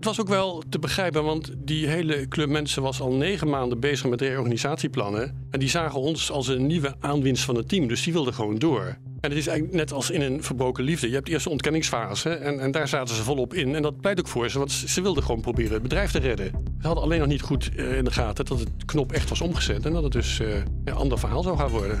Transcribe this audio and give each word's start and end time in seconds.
Het 0.00 0.08
was 0.08 0.20
ook 0.20 0.28
wel 0.28 0.62
te 0.68 0.78
begrijpen, 0.78 1.24
want 1.24 1.52
die 1.56 1.86
hele 1.86 2.28
club 2.28 2.48
mensen 2.48 2.82
was 2.82 3.00
al 3.00 3.12
negen 3.12 3.48
maanden 3.48 3.80
bezig 3.80 4.08
met 4.08 4.20
reorganisatieplannen. 4.20 5.46
En 5.50 5.58
die 5.58 5.68
zagen 5.68 6.00
ons 6.00 6.30
als 6.30 6.48
een 6.48 6.66
nieuwe 6.66 6.94
aanwinst 7.00 7.44
van 7.44 7.56
het 7.56 7.68
team, 7.68 7.88
dus 7.88 8.02
die 8.02 8.12
wilden 8.12 8.34
gewoon 8.34 8.56
door. 8.56 8.96
En 9.20 9.30
het 9.30 9.38
is 9.38 9.46
eigenlijk 9.46 9.76
net 9.78 9.92
als 9.92 10.10
in 10.10 10.20
een 10.20 10.42
verbroken 10.42 10.84
liefde. 10.84 11.08
Je 11.08 11.14
hebt 11.14 11.28
eerst 11.28 11.44
de 11.44 11.50
ontkenningsfase 11.50 12.30
en, 12.30 12.60
en 12.60 12.70
daar 12.70 12.88
zaten 12.88 13.14
ze 13.14 13.22
volop 13.22 13.54
in. 13.54 13.74
En 13.74 13.82
dat 13.82 14.00
pleit 14.00 14.18
ook 14.18 14.28
voor 14.28 14.48
ze, 14.48 14.58
want 14.58 14.72
ze 14.72 15.02
wilden 15.02 15.22
gewoon 15.22 15.40
proberen 15.40 15.72
het 15.72 15.82
bedrijf 15.82 16.10
te 16.10 16.18
redden. 16.18 16.46
Ze 16.80 16.86
hadden 16.86 17.04
alleen 17.04 17.18
nog 17.18 17.28
niet 17.28 17.42
goed 17.42 17.70
uh, 17.76 17.96
in 17.96 18.04
de 18.04 18.10
gaten 18.10 18.44
dat 18.44 18.58
het 18.58 18.70
knop 18.84 19.12
echt 19.12 19.28
was 19.28 19.40
omgezet. 19.40 19.86
En 19.86 19.92
dat 19.92 20.02
het 20.02 20.12
dus 20.12 20.40
uh, 20.40 20.48
een 20.84 20.94
ander 20.94 21.18
verhaal 21.18 21.42
zou 21.42 21.56
gaan 21.56 21.70
worden. 21.70 22.00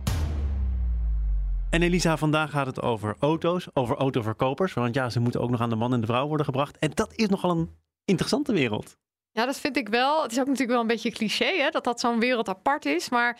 En 1.71 1.81
Elisa, 1.81 2.17
vandaag 2.17 2.51
gaat 2.51 2.65
het 2.65 2.81
over 2.81 3.15
auto's, 3.19 3.67
over 3.73 3.95
autoverkopers. 3.95 4.73
Want 4.73 4.95
ja, 4.95 5.09
ze 5.09 5.19
moeten 5.19 5.41
ook 5.41 5.49
nog 5.49 5.61
aan 5.61 5.69
de 5.69 5.75
man 5.75 5.93
en 5.93 6.01
de 6.01 6.07
vrouw 6.07 6.27
worden 6.27 6.45
gebracht. 6.45 6.77
En 6.77 6.91
dat 6.93 7.13
is 7.15 7.27
nogal 7.27 7.51
een 7.51 7.69
interessante 8.05 8.53
wereld. 8.53 8.97
Ja, 9.31 9.45
dat 9.45 9.59
vind 9.59 9.77
ik 9.77 9.89
wel. 9.89 10.21
Het 10.21 10.31
is 10.31 10.39
ook 10.39 10.45
natuurlijk 10.45 10.71
wel 10.71 10.81
een 10.81 10.87
beetje 10.87 11.11
cliché, 11.11 11.55
hè, 11.57 11.69
dat 11.69 11.83
dat 11.83 11.99
zo'n 11.99 12.19
wereld 12.19 12.49
apart 12.49 12.85
is. 12.85 13.09
Maar 13.09 13.39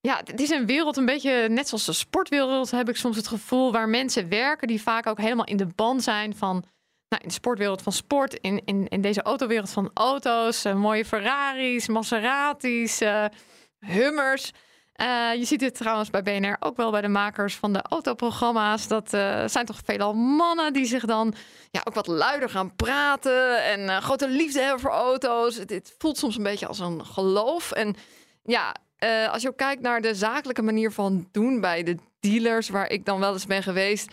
ja, 0.00 0.20
het 0.24 0.40
is 0.40 0.50
een 0.50 0.66
wereld 0.66 0.96
een 0.96 1.06
beetje 1.06 1.48
net 1.48 1.68
zoals 1.68 1.84
de 1.84 1.92
sportwereld, 1.92 2.70
heb 2.70 2.88
ik 2.88 2.96
soms 2.96 3.16
het 3.16 3.28
gevoel, 3.28 3.72
waar 3.72 3.88
mensen 3.88 4.28
werken 4.28 4.68
die 4.68 4.82
vaak 4.82 5.06
ook 5.06 5.20
helemaal 5.20 5.46
in 5.46 5.56
de 5.56 5.68
band 5.74 6.02
zijn 6.02 6.36
van, 6.36 6.54
nou, 7.08 7.22
in 7.22 7.28
de 7.28 7.34
sportwereld 7.34 7.82
van 7.82 7.92
sport, 7.92 8.34
in, 8.34 8.88
in, 8.88 9.00
deze 9.00 9.22
autowereld 9.22 9.70
van 9.70 9.90
auto's, 9.94 10.66
uh, 10.66 10.74
mooie 10.74 11.04
Ferraris, 11.04 11.88
Maseratis, 11.88 13.02
uh, 13.02 13.24
Hummers. 13.78 14.52
Uh, 15.00 15.34
je 15.34 15.44
ziet 15.44 15.60
dit 15.60 15.74
trouwens 15.74 16.10
bij 16.10 16.22
BNR 16.22 16.56
ook 16.60 16.76
wel 16.76 16.90
bij 16.90 17.00
de 17.00 17.08
makers 17.08 17.54
van 17.54 17.72
de 17.72 17.82
autoprogramma's. 17.82 18.88
Dat 18.88 19.14
uh, 19.14 19.42
zijn 19.46 19.66
toch 19.66 19.80
veelal 19.84 20.14
mannen 20.14 20.72
die 20.72 20.84
zich 20.84 21.04
dan 21.04 21.34
ja, 21.70 21.80
ook 21.84 21.94
wat 21.94 22.06
luider 22.06 22.48
gaan 22.48 22.76
praten. 22.76 23.64
En 23.64 23.80
uh, 23.80 23.96
grote 23.96 24.28
liefde 24.28 24.60
hebben 24.60 24.80
voor 24.80 24.90
auto's. 24.90 25.56
Het, 25.56 25.94
voelt 25.98 26.18
soms 26.18 26.36
een 26.36 26.42
beetje 26.42 26.66
als 26.66 26.78
een 26.78 27.04
geloof. 27.04 27.72
En 27.72 27.96
ja, 28.42 28.74
als 29.30 29.42
je 29.42 29.48
ook 29.48 29.56
kijkt 29.56 29.82
naar 29.82 30.00
de 30.00 30.14
zakelijke 30.14 30.62
manier 30.62 30.92
van 30.92 31.28
doen 31.32 31.60
bij 31.60 31.82
de 31.82 31.96
dealers, 32.20 32.68
waar 32.68 32.90
ik 32.90 33.04
dan 33.04 33.20
wel 33.20 33.32
eens 33.32 33.46
ben 33.46 33.62
geweest 33.62 34.12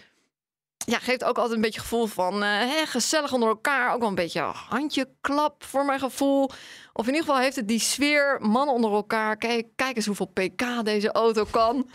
ja, 0.86 1.00
geeft 1.00 1.24
ook 1.24 1.38
altijd 1.38 1.56
een 1.56 1.62
beetje 1.62 1.80
gevoel 1.80 2.06
van 2.06 2.44
uh, 2.44 2.50
hè, 2.50 2.86
gezellig 2.86 3.34
onder 3.34 3.50
elkaar. 3.50 3.94
Ook 3.94 4.00
wel 4.00 4.10
een 4.10 4.16
beetje 4.16 4.42
handjeklap 4.42 5.64
voor 5.64 5.86
mijn 5.86 6.00
gevoel. 6.00 6.50
Of 6.94 7.08
in 7.08 7.14
ieder 7.14 7.28
geval 7.28 7.42
heeft 7.42 7.55
het 7.55 7.67
die 7.67 7.80
sfeer, 7.80 8.38
mannen 8.42 8.76
onder 8.76 8.92
elkaar. 8.92 9.38
Kijk, 9.38 9.67
kijk 9.76 9.95
eens 9.95 10.05
hoeveel 10.05 10.32
pk 10.33 10.83
deze 10.83 11.11
auto 11.11 11.45
kan. 11.52 11.89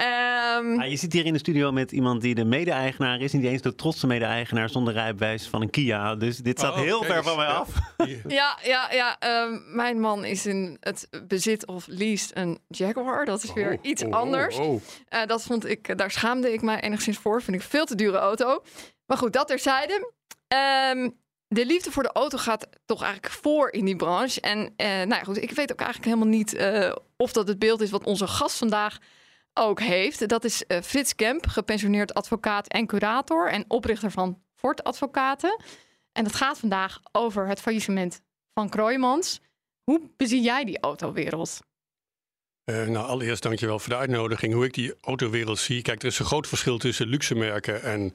Um, 0.00 0.82
je 0.82 0.96
zit 0.96 1.12
hier 1.12 1.26
in 1.26 1.32
de 1.32 1.38
studio 1.38 1.72
met 1.72 1.92
iemand 1.92 2.20
die 2.20 2.34
de 2.34 2.44
mede-eigenaar 2.44 3.20
is. 3.20 3.32
Niet 3.32 3.44
eens 3.44 3.62
de 3.62 3.74
trotse 3.74 4.06
mede-eigenaar 4.06 4.68
zonder 4.68 4.92
rijbewijs 4.92 5.46
van 5.46 5.62
een 5.62 5.70
Kia. 5.70 6.14
Dus 6.14 6.38
dit 6.38 6.58
staat 6.58 6.72
oh, 6.72 6.78
heel 6.78 7.02
ver 7.02 7.22
van 7.22 7.36
mij 7.36 7.46
af. 7.46 7.68
Ja, 8.28 8.58
ja, 8.62 8.92
ja. 8.92 9.42
Um, 9.44 9.62
mijn 9.66 10.00
man 10.00 10.24
is 10.24 10.46
in 10.46 10.76
het 10.80 11.08
bezit 11.26 11.66
of 11.66 11.86
least 11.86 12.30
een 12.34 12.58
Jaguar. 12.68 13.24
Dat 13.24 13.42
is 13.42 13.52
weer 13.52 13.72
oh, 13.72 13.78
iets 13.82 14.04
oh, 14.04 14.12
anders. 14.12 14.58
Uh, 14.58 14.78
dat 15.26 15.42
vond 15.42 15.68
ik, 15.68 15.98
daar 15.98 16.10
schaamde 16.10 16.52
ik 16.52 16.62
mij 16.62 16.80
enigszins 16.80 17.18
voor. 17.18 17.42
Vind 17.42 17.56
ik 17.56 17.62
veel 17.62 17.84
te 17.84 17.94
dure 17.94 18.18
auto. 18.18 18.62
Maar 19.06 19.18
goed, 19.18 19.32
dat 19.32 19.48
terzijde. 19.48 20.12
Um, 20.94 21.20
de 21.48 21.66
liefde 21.66 21.90
voor 21.90 22.02
de 22.02 22.12
auto 22.12 22.38
gaat 22.38 22.68
toch 22.84 23.02
eigenlijk 23.02 23.34
voor 23.34 23.72
in 23.72 23.84
die 23.84 23.96
branche. 23.96 24.40
En 24.40 24.58
uh, 24.58 24.86
nou 24.86 25.08
ja, 25.08 25.22
goed, 25.22 25.42
ik 25.42 25.50
weet 25.50 25.72
ook 25.72 25.80
eigenlijk 25.80 26.10
helemaal 26.10 26.34
niet 26.36 26.54
uh, 26.54 26.92
of 27.16 27.32
dat 27.32 27.48
het 27.48 27.58
beeld 27.58 27.80
is 27.80 27.90
wat 27.90 28.04
onze 28.04 28.26
gast 28.26 28.58
vandaag 28.58 28.98
ook 29.54 29.80
heeft. 29.80 30.28
Dat 30.28 30.44
is 30.44 30.64
uh, 30.68 30.80
Frits 30.80 31.14
Kemp, 31.14 31.46
gepensioneerd 31.46 32.14
advocaat 32.14 32.68
en 32.68 32.86
curator 32.86 33.50
en 33.50 33.64
oprichter 33.68 34.10
van 34.10 34.42
Fort 34.54 34.84
Advocaten. 34.84 35.60
En 36.12 36.24
het 36.24 36.34
gaat 36.34 36.58
vandaag 36.58 37.00
over 37.12 37.46
het 37.46 37.60
faillissement 37.60 38.20
van 38.54 38.68
Kroijmans. 38.68 39.40
Hoe 39.84 40.10
bezie 40.16 40.42
jij 40.42 40.64
die 40.64 40.80
autowereld? 40.80 41.60
Uh, 42.64 42.86
nou, 42.86 43.06
allereerst 43.06 43.42
dankjewel 43.42 43.78
voor 43.78 43.88
de 43.88 43.96
uitnodiging. 43.96 44.54
Hoe 44.54 44.64
ik 44.64 44.74
die 44.74 44.94
autowereld 45.00 45.58
zie. 45.58 45.82
Kijk, 45.82 46.02
er 46.02 46.08
is 46.08 46.18
een 46.18 46.24
groot 46.24 46.46
verschil 46.46 46.78
tussen 46.78 47.06
luxe 47.06 47.34
merken 47.34 47.82
en 47.82 48.14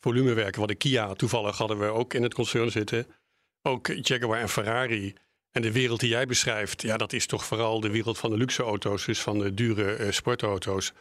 volumewerken. 0.00 0.60
Wat 0.60 0.68
de 0.68 0.74
Kia 0.74 1.12
toevallig 1.12 1.58
hadden 1.58 1.78
we 1.78 1.86
ook 1.86 2.14
in 2.14 2.22
het 2.22 2.34
concern 2.34 2.70
zitten. 2.70 3.06
Ook 3.62 3.86
Jaguar 3.86 4.40
en 4.40 4.48
Ferrari. 4.48 5.14
En 5.56 5.62
de 5.62 5.72
wereld 5.72 6.00
die 6.00 6.08
jij 6.08 6.26
beschrijft, 6.26 6.82
ja, 6.82 6.96
dat 6.96 7.12
is 7.12 7.26
toch 7.26 7.44
vooral 7.44 7.80
de 7.80 7.90
wereld 7.90 8.18
van 8.18 8.30
de 8.30 8.36
luxe 8.36 8.62
auto's, 8.62 9.04
dus 9.04 9.20
van 9.20 9.38
de 9.38 9.54
dure 9.54 9.98
uh, 9.98 10.10
sportauto's. 10.10 10.92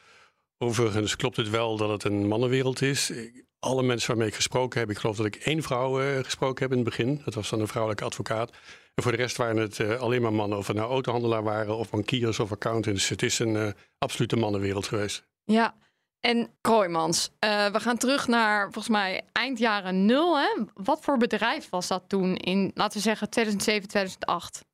Overigens 0.58 1.16
klopt 1.16 1.38
het 1.38 1.50
wel 1.50 1.78
dat 1.78 1.90
het 1.90 2.04
een 2.04 2.28
mannenwereld 2.28 2.82
is. 2.82 3.12
Alle 3.60 3.84
mensen 3.84 4.08
waarmee 4.08 4.28
ik 4.28 4.36
gesproken 4.36 4.80
heb, 4.80 4.90
ik 4.90 4.98
geloof 4.98 5.18
dat 5.18 5.26
ik 5.26 5.36
één 5.36 5.64
vrouw 5.64 6.02
uh, 6.02 6.24
gesproken 6.24 6.64
heb 6.64 6.72
in 6.72 6.78
het 6.78 6.86
begin. 6.86 7.22
Dat 7.26 7.34
was 7.34 7.50
dan 7.50 7.60
een 7.60 7.68
vrouwelijke 7.68 8.06
advocaat. 8.06 8.50
En 8.94 9.04
voor 9.04 9.12
de 9.12 9.18
rest 9.18 9.38
waren 9.38 9.58
het 9.58 9.80
uh, 9.80 10.00
alleen 10.00 10.22
maar 10.22 10.34
mannen, 10.34 10.58
of 10.58 10.68
het 10.68 10.76
nou 10.76 10.90
autohandelaar 10.90 11.44
waren 11.44 11.78
of 11.78 11.90
bankiers 11.90 12.40
of 12.40 12.52
accountants. 12.52 13.10
Het 13.10 13.24
is 13.24 13.40
een 13.40 13.74
absolute 13.98 14.36
mannenwereld 14.36 14.88
geweest. 14.88 15.28
Ja, 15.44 15.76
en 16.24 16.50
Kroijmans. 16.62 17.30
Uh, 17.40 17.72
we 17.72 17.80
gaan 17.80 17.98
terug 17.98 18.28
naar 18.28 18.64
volgens 18.64 18.90
mij 18.90 19.22
eind 19.32 19.60
jaren 19.60 20.06
nul. 20.06 20.40
Hè? 20.40 20.64
Wat 20.74 21.04
voor 21.04 21.18
bedrijf 21.18 21.70
was 21.70 21.88
dat 21.88 22.04
toen 22.08 22.36
in, 22.36 22.72
laten 22.74 22.98
we 22.98 23.04
zeggen, 23.04 23.30
2007, 23.30 23.88
2008? 23.90 24.66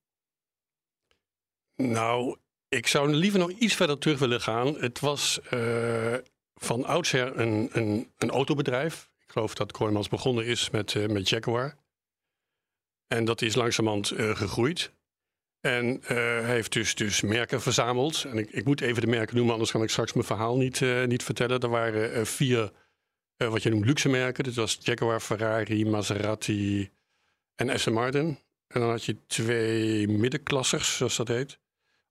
Nou, 1.76 2.38
ik 2.68 2.88
zou 2.88 3.14
liever 3.14 3.40
nog 3.40 3.52
iets 3.52 3.76
verder 3.76 3.98
terug 3.98 4.20
willen 4.20 4.42
gaan. 4.42 4.76
Het 4.76 5.00
was 5.00 5.40
uh, 5.54 6.16
van 6.56 6.86
oudsher 6.86 7.40
een, 7.40 7.70
een, 7.72 8.12
een, 8.18 8.30
autobedrijf. 8.30 9.10
Ik 9.26 9.31
geloof 9.31 9.54
dat 9.54 9.72
Kroijmans 9.72 10.08
begonnen 10.08 10.46
is 10.46 10.70
met, 10.70 10.94
uh, 10.94 11.08
met 11.08 11.30
Jaguar. 11.30 11.76
En 13.08 13.26
dat 13.26 13.42
is 13.42 13.56
langzamerhand 13.56 14.08
gegroeid. 14.16 14.92
En 15.62 16.02
uh, 16.12 16.46
heeft 16.46 16.74
dus, 16.74 16.96
dus 16.96 17.22
merken 17.22 17.62
verzameld. 17.62 18.24
En 18.24 18.38
ik, 18.38 18.50
ik, 18.52 18.66
moet 18.66 18.81
even 18.81 19.02
de 19.02 19.08
merken 19.08 19.36
noemen, 19.36 19.53
anders 19.53 19.72
kan 19.72 19.84
ik 19.84 19.90
straks 19.90 20.14
mijn 20.14 20.25
verhaal 20.25 20.58
niet, 20.58 20.80
uh, 20.80 21.06
niet 21.06 21.24
vertellen. 21.24 21.59
Er 21.59 21.70
waren 21.70 22.18
uh, 22.18 22.25
vier, 22.25 22.72
wat 23.38 23.64
je 23.64 23.69
noemt, 23.69 23.86
luxe 23.86 24.09
merken. 24.09 24.44
Dat 24.44 24.53
was 24.53 24.78
Jaguar, 24.81 25.19
Ferrari, 25.19 25.86
Maserati 25.86 26.90
en 27.56 27.69
Aston 27.69 27.94
Martin. 27.94 28.40
En 28.68 28.80
dan 28.80 28.90
had 28.90 29.06
je 29.06 29.18
twee 29.28 30.08
middenklassers, 30.08 30.98
zoals 30.98 31.16
dat 31.16 31.28
heet. 31.28 31.59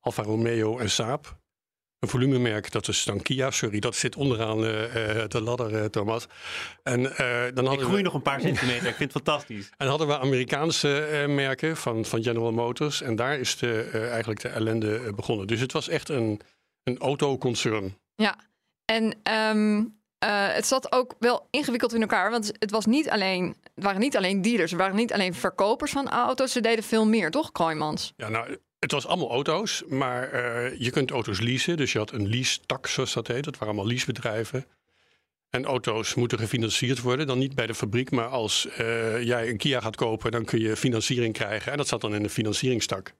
Alfa 0.00 0.22
Romeo 0.22 0.78
en 0.78 0.91
Saab. 0.91 1.38
Een 1.98 2.09
volumemerk, 2.09 2.70
dat 2.70 2.88
is 2.88 3.04
dan 3.04 3.22
Kia, 3.22 3.50
sorry, 3.50 3.78
dat 3.78 3.94
zit 3.94 4.16
onderaan 4.16 4.59
uh, 4.59 4.64
de 5.28 5.41
ladder, 5.42 5.72
uh, 5.72 5.84
Thomas. 5.84 6.26
En, 6.82 7.00
uh, 7.00 7.08
dan 7.55 7.67
hadden 7.67 7.72
ik 7.72 7.81
groei 7.81 7.96
we... 7.96 8.02
nog 8.02 8.14
een 8.14 8.22
paar 8.22 8.40
centimeter, 8.40 8.88
ik 8.88 8.94
vind 8.94 9.12
het 9.12 9.22
fantastisch. 9.22 9.70
En 9.76 9.87
hadden 9.87 10.06
we 10.06 10.19
Amerikaanse 10.19 11.25
merken 11.28 11.76
van, 11.76 12.05
van 12.05 12.22
General 12.22 12.52
Motors. 12.52 13.02
En 13.02 13.17
daar 13.17 13.38
is 13.38 13.56
de, 13.56 13.88
eigenlijk 14.11 14.40
de 14.40 14.49
ellende 14.49 15.12
begonnen. 15.14 15.46
Dus 15.46 15.61
het 15.61 15.72
was 15.72 15.88
echt 15.88 16.08
een, 16.08 16.40
een 16.82 16.99
autoconcern. 16.99 17.99
Ja, 18.14 18.37
en 18.84 19.14
um, 19.32 19.99
het 20.26 20.67
zat 20.67 20.93
ook 20.93 21.14
wel 21.19 21.46
ingewikkeld 21.50 21.94
in 21.94 22.00
elkaar. 22.00 22.31
Want 22.31 22.52
het, 22.58 22.70
was 22.70 22.87
niet 22.87 23.11
alleen, 23.11 23.56
het 23.75 23.84
waren 23.84 24.00
niet 24.00 24.17
alleen 24.17 24.43
dealers, 24.43 24.70
het 24.70 24.81
waren 24.81 24.96
niet 24.96 25.12
alleen 25.12 25.34
verkopers 25.34 25.90
van 25.90 26.08
auto's. 26.08 26.52
Ze 26.52 26.61
deden 26.61 26.84
veel 26.84 27.06
meer, 27.06 27.31
toch, 27.31 27.52
Kooijmans? 27.52 28.12
Ja, 28.17 28.28
nou, 28.28 28.58
het 28.78 28.92
was 28.92 29.06
allemaal 29.06 29.30
auto's, 29.30 29.82
maar 29.88 30.34
uh, 30.34 30.78
je 30.80 30.90
kunt 30.90 31.10
auto's 31.10 31.40
leasen. 31.40 31.76
Dus 31.76 31.92
je 31.92 31.98
had 31.98 32.12
een 32.12 32.28
lease-tak, 32.28 32.86
zoals 32.86 33.12
dat 33.12 33.26
heet. 33.26 33.44
Dat 33.44 33.52
waren 33.58 33.66
allemaal 33.75 33.86
leasebedrijven. 33.92 34.66
En 35.50 35.64
auto's 35.64 36.14
moeten 36.14 36.38
gefinancierd 36.38 37.00
worden. 37.00 37.26
Dan 37.26 37.38
niet 37.38 37.54
bij 37.54 37.66
de 37.66 37.75
fabriek, 37.75 38.10
maar 38.10 38.26
als 38.26 38.66
uh, 38.80 39.22
jij 39.22 39.48
een 39.48 39.56
Kia 39.56 39.80
gaat 39.80 39.96
kopen, 39.96 40.30
dan 40.30 40.44
kun 40.44 40.60
je 40.60 40.76
financiering 40.76 41.34
krijgen. 41.34 41.72
En 41.72 41.78
dat 41.78 41.88
zat 41.88 42.00
dan 42.00 42.14
in 42.14 42.22
de 42.22 42.28
financieringstak. 42.30 43.12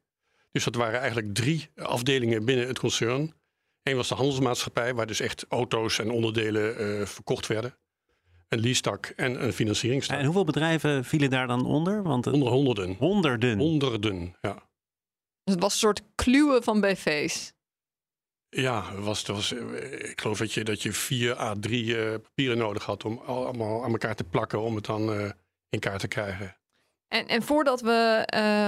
Dus 0.53 0.65
dat 0.65 0.75
waren 0.75 1.01
eigenlijk 1.01 1.35
drie 1.35 1.69
afdelingen 1.77 2.45
binnen 2.45 2.67
het 2.67 2.79
concern. 2.79 3.35
Eén 3.83 3.97
was 3.97 4.09
de 4.09 4.15
handelsmaatschappij, 4.15 4.95
waar 4.95 5.07
dus 5.07 5.21
echt 5.21 5.45
auto's 5.49 5.99
en 5.99 6.11
onderdelen 6.11 6.77
eh, 6.79 7.07
verkocht 7.07 7.47
werden. 7.47 7.75
Een 8.49 8.61
leasetak 8.61 9.13
en 9.17 9.45
een 9.45 9.53
financieringstak. 9.53 10.19
En 10.19 10.25
hoeveel 10.25 10.45
bedrijven 10.45 11.05
vielen 11.05 11.31
daar 11.31 11.47
dan 11.47 11.67
onder? 11.67 12.03
Want 12.03 12.25
het- 12.25 12.35
Onder 12.35 12.49
honderden. 12.49 12.95
honderden. 12.99 13.59
Honderden, 13.59 14.37
ja. 14.41 14.68
Dus 15.49 15.57
het 15.57 15.65
was 15.67 15.73
een 15.73 15.79
soort 15.79 16.03
kluwen 16.15 16.63
van 16.63 16.81
BV's. 16.81 17.53
Ja, 18.49 18.95
was, 18.95 19.27
was, 19.27 19.53
eh, 19.53 19.93
ik 20.11 20.21
geloof 20.21 20.39
dat 20.39 20.53
je, 20.53 20.65
dat 20.65 20.83
je 20.83 20.93
vier 20.93 21.39
à 21.39 21.55
drie 21.61 22.05
eh, 22.05 22.13
papieren 22.21 22.59
nodig 22.59 22.85
had 22.85 23.05
om 23.05 23.19
al- 23.27 23.45
allemaal 23.47 23.85
aan 23.85 23.91
elkaar 23.91 24.15
te 24.15 24.25
plakken 24.25 24.61
om 24.61 24.75
het 24.75 24.85
dan 24.85 25.13
eh, 25.13 25.31
in 25.69 25.79
kaart 25.79 26.01
te 26.01 26.09
krijgen. 26.09 26.57
En, 27.09 27.29
en 27.29 27.43
voordat 27.43 27.81
we 27.81 28.23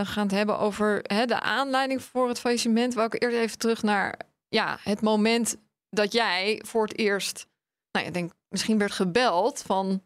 gaan 0.07 0.23
het 0.27 0.31
hebben 0.31 0.59
over 0.59 1.01
hè, 1.03 1.27
de 1.27 1.41
aanleiding 1.41 2.03
voor 2.03 2.29
het 2.29 2.41
faillissement, 2.41 2.95
wou 2.95 3.07
ik 3.13 3.23
eerst 3.23 3.37
even 3.37 3.59
terug 3.59 3.83
naar 3.83 4.19
ja, 4.49 4.79
het 4.83 5.01
moment 5.01 5.57
dat 5.91 6.13
jij 6.13 6.63
voor 6.67 6.83
het 6.83 6.99
eerst, 6.99 7.47
nou, 7.93 8.07
ik 8.07 8.15
denk 8.15 8.33
misschien 8.49 8.79
werd 8.79 8.93
gebeld 8.93 9.63
van, 9.67 10.03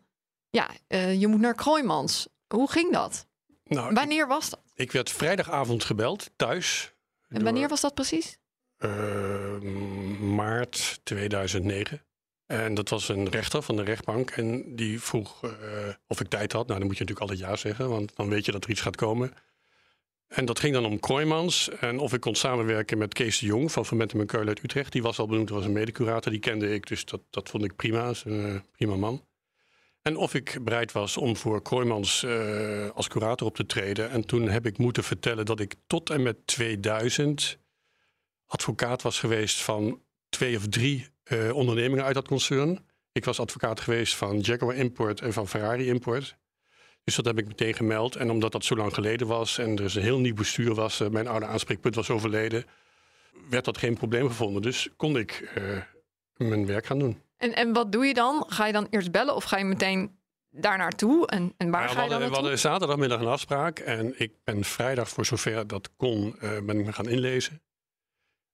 ja, 0.51 0.71
je 1.13 1.27
moet 1.27 1.41
naar 1.41 1.55
Kroijmans. 1.55 2.29
Hoe 2.55 2.71
ging 2.71 2.93
dat? 2.93 3.27
Nou, 3.65 3.95
Wanneer 3.95 4.27
was 4.27 4.51
dat? 4.51 4.64
Ik 4.75 4.93
werd 4.93 5.11
vrijdagavond 5.11 5.85
gebeld 5.85 6.31
thuis. 6.37 6.93
En 7.29 7.45
wanneer 7.45 7.69
was 7.69 7.81
dat 7.81 7.95
precies? 7.95 8.39
Eh, 8.77 9.61
maart 10.21 11.01
2009. 11.03 12.03
En 12.47 12.75
dat 12.75 12.89
was 12.89 13.09
een 13.09 13.29
rechter 13.29 13.63
van 13.63 13.77
de 13.77 13.83
rechtbank. 13.83 14.31
En 14.31 14.77
die 14.77 15.01
vroeg 15.01 15.45
eh, 15.45 15.51
of 16.07 16.21
ik 16.21 16.29
tijd 16.29 16.53
had. 16.53 16.67
Nou, 16.67 16.79
dan 16.79 16.89
moet 16.89 16.99
je 16.99 17.05
natuurlijk 17.05 17.31
altijd 17.31 17.51
ja 17.51 17.57
zeggen, 17.57 17.89
want 17.89 18.17
dan 18.17 18.29
weet 18.29 18.45
je 18.45 18.53
dat 18.53 18.65
er 18.65 18.71
iets 18.71 18.81
gaat 18.81 18.97
komen. 18.97 19.33
En 20.27 20.45
dat 20.45 20.59
ging 20.59 20.75
dan 20.75 20.85
om 20.85 21.01
Kroijmans. 21.01 21.69
En 21.69 21.99
of 21.99 22.13
ik 22.13 22.21
kon 22.21 22.35
samenwerken 22.35 22.99
met 22.99 23.15
Kees 23.15 23.39
de 23.39 23.47
Jong 23.47 23.73
van 23.73 23.87
Vermentem 23.87 24.21
en 24.21 24.27
Keulen 24.27 24.49
uit 24.49 24.63
Utrecht. 24.63 24.93
Die 24.93 25.03
was 25.03 25.19
al 25.19 25.27
benoemd, 25.27 25.49
was 25.49 25.65
een 25.65 25.73
medecurator. 25.73 26.33
Die 26.33 26.41
kende 26.41 26.75
ik, 26.75 26.87
dus 26.87 27.05
dat, 27.05 27.21
dat 27.31 27.49
vond 27.49 27.65
ik 27.65 27.77
prima. 27.77 28.09
Is 28.09 28.25
een 28.25 28.47
eh, 28.47 28.61
prima 28.73 28.97
man. 28.97 29.25
En 30.05 30.17
of 30.17 30.35
ik 30.35 30.59
bereid 30.63 30.93
was 30.93 31.17
om 31.17 31.37
voor 31.37 31.63
Kroijmans 31.63 32.23
eh, 32.23 32.91
als 32.91 33.09
curator 33.09 33.47
op 33.47 33.57
te 33.57 33.67
treden. 33.67 34.11
En 34.11 34.27
toen 34.27 34.49
heb 34.49 34.67
ik 34.67 34.79
moeten 34.79 35.05
vertellen 35.05 35.47
dat 35.47 35.61
ik 35.61 35.75
tot 35.87 36.11
en 36.11 36.23
met 36.23 36.47
2000 36.47 37.59
advocaat 38.47 39.03
was 39.03 39.21
geweest 39.21 39.63
van 39.63 40.03
twee 40.29 40.57
of 40.57 40.69
drie 40.69 41.07
eh, 41.23 41.55
ondernemingen 41.55 42.05
uit 42.05 42.15
dat 42.15 42.29
concern. 42.29 42.87
Ik 43.13 43.25
was 43.25 43.41
advocaat 43.41 43.81
geweest 43.81 44.15
van 44.15 44.41
Jaguar 44.41 44.75
Import 44.75 45.21
en 45.21 45.33
van 45.33 45.49
Ferrari 45.49 45.89
Import. 45.89 46.37
Dus 47.05 47.15
dat 47.15 47.25
heb 47.25 47.39
ik 47.39 47.47
meteen 47.47 47.75
gemeld. 47.75 48.17
En 48.17 48.31
omdat 48.31 48.53
dat 48.53 48.65
zo 48.65 48.77
lang 48.77 48.95
geleden 48.95 49.27
was 49.27 49.59
en 49.59 49.79
er 49.79 49.97
een 49.97 50.03
heel 50.03 50.21
nieuw 50.21 50.35
bestuur 50.35 50.75
was, 50.75 51.01
eh, 51.01 51.09
mijn 51.09 51.29
oude 51.29 51.47
aanspreekpunt 51.47 51.95
was 51.95 52.11
overleden, 52.11 52.65
werd 53.51 53.65
dat 53.65 53.79
geen 53.79 53.95
probleem 53.95 54.29
gevonden. 54.29 54.63
Dus 54.63 54.89
kon 54.97 55.17
ik 55.17 55.53
mijn 56.37 56.67
werk 56.67 56.87
gaan 56.87 56.99
doen. 56.99 57.23
En, 57.45 57.55
en 57.55 57.73
wat 57.73 57.93
doe 57.93 58.07
je 58.07 58.15
dan? 58.15 58.45
Ga 58.49 58.67
je 58.67 58.73
dan 58.73 58.87
eerst 58.91 59.11
bellen 59.11 59.35
of 59.35 59.45
ga 59.45 59.59
je 59.59 59.65
meteen 59.65 60.19
daar 60.51 60.79
naartoe? 60.79 61.27
En, 61.27 61.55
en 61.57 61.71
waar 61.71 61.83
Ja, 61.83 61.89
ga 61.89 61.95
we, 61.95 62.03
je 62.03 62.09
dan 62.09 62.11
hadden, 62.11 62.29
we 62.29 62.35
hadden 62.41 62.59
zaterdagmiddag 62.59 63.21
een 63.21 63.27
afspraak 63.27 63.79
en 63.79 64.21
ik 64.21 64.33
ben 64.45 64.65
vrijdag 64.65 65.09
voor 65.09 65.27
zover 65.27 65.67
dat 65.67 65.91
kon, 65.97 66.37
eh, 66.39 66.61
ben 66.61 66.79
ik 66.79 66.87
me 66.87 66.93
gaan 66.93 67.09
inlezen. 67.09 67.63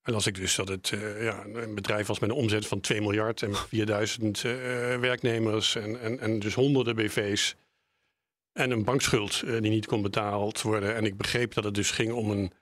En 0.03 0.15
als 0.15 0.27
ik 0.27 0.35
dus 0.35 0.55
dat 0.55 0.69
het 0.69 0.93
eh, 0.93 1.23
ja, 1.23 1.45
een 1.45 1.75
bedrijf 1.75 2.07
was 2.07 2.19
met 2.19 2.31
een 2.31 2.37
omzet 2.37 2.67
van 2.67 2.81
2 2.81 3.01
miljard 3.01 3.43
en 3.43 3.55
4000 3.55 4.45
eh, 4.45 4.53
werknemers 4.99 5.77
en, 5.77 6.01
en, 6.01 6.19
en 6.19 6.39
dus 6.39 6.55
honderden 6.55 6.97
BV's. 6.97 7.57
En 8.53 8.71
een 8.71 8.85
bankschuld 8.85 9.41
die 9.41 9.71
niet 9.71 9.87
kon 9.87 10.03
betaald 10.03 10.63
worden. 10.63 10.95
En 10.95 11.05
ik 11.05 11.17
begreep 11.17 11.55
dat 11.55 11.65
het 11.65 11.75
dus 11.75 11.91
ging 11.91 12.13
om 12.13 12.31
een, 12.31 12.53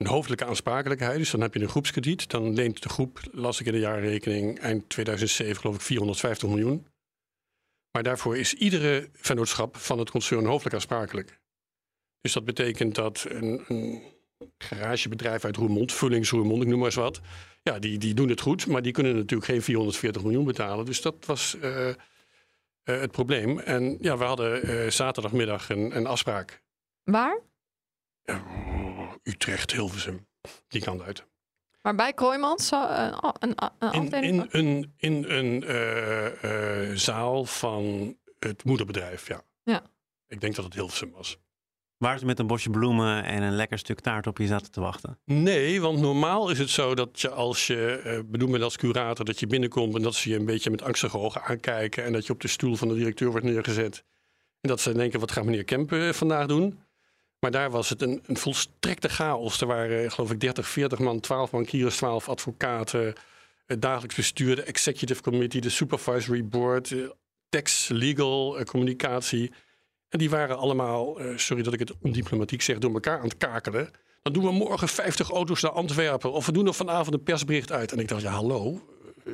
een 0.00 0.06
hoofdelijke 0.06 0.44
aansprakelijkheid. 0.44 1.18
Dus 1.18 1.30
dan 1.30 1.40
heb 1.40 1.54
je 1.54 1.60
een 1.60 1.68
groepskrediet. 1.68 2.30
Dan 2.30 2.54
leent 2.54 2.82
de 2.82 2.88
groep, 2.88 3.20
las 3.32 3.60
ik 3.60 3.66
in 3.66 3.72
de 3.72 3.78
jaarrekening, 3.78 4.58
eind 4.58 4.88
2007 4.88 5.56
geloof 5.56 5.74
ik 5.74 5.80
450 5.80 6.48
miljoen. 6.48 6.86
Maar 7.92 8.02
daarvoor 8.02 8.36
is 8.36 8.54
iedere 8.54 9.08
vennootschap 9.12 9.76
van 9.76 9.98
het 9.98 10.10
concern 10.10 10.44
hoofdelijk 10.44 10.74
aansprakelijk. 10.74 11.40
Dus 12.20 12.32
dat 12.32 12.44
betekent 12.44 12.94
dat 12.94 13.26
een, 13.28 13.64
een 13.68 14.02
garagebedrijf 14.58 15.44
uit 15.44 15.56
Roermond, 15.56 15.92
Vullings 15.92 16.30
Roermond, 16.30 16.62
ik 16.62 16.68
noem 16.68 16.78
maar 16.78 16.86
eens 16.86 16.96
wat. 16.96 17.20
Ja, 17.62 17.78
die, 17.78 17.98
die 17.98 18.14
doen 18.14 18.28
het 18.28 18.40
goed, 18.40 18.66
maar 18.66 18.82
die 18.82 18.92
kunnen 18.92 19.16
natuurlijk 19.16 19.50
geen 19.50 19.62
440 19.62 20.22
miljoen 20.22 20.44
betalen. 20.44 20.84
Dus 20.84 21.00
dat 21.00 21.26
was 21.26 21.58
eh, 21.58 21.88
eh, 21.88 21.96
het 22.82 23.10
probleem. 23.10 23.58
En 23.58 23.98
ja, 24.00 24.18
we 24.18 24.24
hadden 24.24 24.62
eh, 24.62 24.90
zaterdagmiddag 24.90 25.68
een, 25.68 25.96
een 25.96 26.06
afspraak. 26.06 26.62
Waar? 27.02 27.40
Ja, 28.22 28.44
Utrecht, 29.50 29.72
Hilversum, 29.72 30.26
die 30.68 30.80
kant 30.80 31.02
uit. 31.02 31.24
Maar 31.82 31.94
bij 31.94 32.12
Kroijmans 32.12 32.66
zo, 32.66 32.82
een, 32.88 33.14
een, 33.38 33.54
een 33.78 33.92
In, 33.92 34.00
afdeling? 34.02 34.52
in 34.52 34.66
een, 34.66 34.92
in 34.96 35.24
een 35.28 35.64
eh, 35.64 36.88
eh, 36.90 36.96
zaal 36.96 37.44
van 37.44 38.16
het 38.38 38.64
moederbedrijf, 38.64 39.28
ja. 39.28 39.42
Ja. 39.62 39.82
Ik 40.28 40.40
denk 40.40 40.54
dat 40.54 40.64
het 40.64 40.74
Hilversum 40.74 41.10
was. 41.10 41.38
Waar 41.96 42.18
ze 42.18 42.24
met 42.26 42.38
een 42.38 42.46
bosje 42.46 42.70
bloemen 42.70 43.24
en 43.24 43.42
een 43.42 43.52
lekker 43.54 43.78
stuk 43.78 44.00
taart 44.00 44.26
op 44.26 44.38
je 44.38 44.46
zaten 44.46 44.70
te 44.70 44.80
wachten. 44.80 45.18
Nee, 45.24 45.80
want 45.80 45.98
normaal 46.00 46.50
is 46.50 46.58
het 46.58 46.70
zo 46.70 46.94
dat 46.94 47.20
je 47.20 47.30
als 47.30 47.66
je 47.66 48.00
eh 48.04 48.18
benoemd 48.26 48.50
bent 48.50 48.64
als 48.64 48.76
curator, 48.76 49.24
dat 49.24 49.40
je 49.40 49.46
binnenkomt 49.46 49.94
en 49.94 50.02
dat 50.02 50.14
ze 50.14 50.30
je 50.30 50.36
een 50.36 50.44
beetje 50.44 50.70
met 50.70 50.82
angstige 50.82 51.18
ogen 51.18 51.42
aankijken 51.42 52.04
en 52.04 52.12
dat 52.12 52.26
je 52.26 52.32
op 52.32 52.40
de 52.40 52.48
stoel 52.48 52.74
van 52.76 52.88
de 52.88 52.94
directeur 52.94 53.30
wordt 53.30 53.46
neergezet. 53.46 54.04
En 54.60 54.68
dat 54.68 54.80
ze 54.80 54.92
denken, 54.92 55.20
wat 55.20 55.32
gaat 55.32 55.44
meneer 55.44 55.64
Kemp 55.64 55.92
eh, 55.92 56.08
vandaag 56.08 56.46
doen? 56.46 56.78
Maar 57.40 57.50
daar 57.50 57.70
was 57.70 57.88
het 57.88 58.02
een, 58.02 58.22
een 58.26 58.36
volstrekte 58.36 59.08
chaos. 59.08 59.60
Er 59.60 59.66
waren, 59.66 60.04
eh, 60.04 60.10
geloof 60.10 60.30
ik, 60.30 60.40
30, 60.40 60.68
40 60.68 60.98
man, 60.98 61.20
12 61.20 61.50
bankiers, 61.50 61.96
12 61.96 62.28
advocaten, 62.28 63.14
het 63.66 63.82
dagelijks 63.82 64.14
bestuur, 64.14 64.56
de 64.56 64.62
executive 64.62 65.22
committee, 65.22 65.60
de 65.60 65.68
supervisory 65.70 66.44
board, 66.46 66.92
eh, 66.92 66.98
tax, 67.48 67.88
legal, 67.88 68.58
eh, 68.58 68.64
communicatie. 68.64 69.52
En 70.08 70.18
die 70.18 70.30
waren 70.30 70.58
allemaal, 70.58 71.20
eh, 71.20 71.36
sorry 71.36 71.62
dat 71.62 71.72
ik 71.72 71.78
het 71.78 71.92
ondiplomatiek 72.02 72.62
zeg, 72.62 72.78
door 72.78 72.92
elkaar 72.92 73.18
aan 73.18 73.24
het 73.28 73.36
kakelen. 73.36 73.90
Dan 74.22 74.32
doen 74.32 74.44
we 74.44 74.52
morgen 74.52 74.88
50 74.88 75.30
auto's 75.30 75.62
naar 75.62 75.70
Antwerpen. 75.72 76.32
Of 76.32 76.46
we 76.46 76.52
doen 76.52 76.66
er 76.66 76.74
vanavond 76.74 77.14
een 77.14 77.22
persbericht 77.22 77.72
uit. 77.72 77.92
En 77.92 77.98
ik 77.98 78.08
dacht, 78.08 78.22
ja, 78.22 78.30
hallo. 78.32 78.88
eh, 79.24 79.32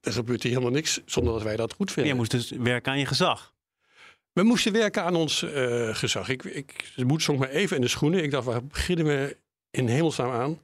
Er 0.00 0.12
gebeurt 0.12 0.42
hier 0.42 0.52
helemaal 0.52 0.72
niks 0.74 1.00
zonder 1.06 1.32
dat 1.32 1.42
wij 1.42 1.56
dat 1.56 1.72
goed 1.72 1.92
vinden. 1.92 2.12
Je 2.12 2.18
moest 2.18 2.30
dus 2.30 2.50
werken 2.50 2.92
aan 2.92 2.98
je 2.98 3.06
gezag. 3.06 3.53
We 4.34 4.42
moesten 4.42 4.72
werken 4.72 5.02
aan 5.02 5.14
ons 5.16 5.42
eh, 5.42 5.94
gezag. 5.94 6.28
Ik, 6.28 6.44
ik, 6.44 6.92
de 6.96 7.04
moed 7.04 7.22
zonk 7.22 7.38
me 7.38 7.50
even 7.50 7.76
in 7.76 7.82
de 7.82 7.88
schoenen. 7.88 8.22
Ik 8.22 8.30
dacht, 8.30 8.44
waar 8.44 8.64
beginnen 8.64 9.06
we 9.06 9.36
in 9.70 9.88
hemelsnaam 9.88 10.30
aan? 10.30 10.58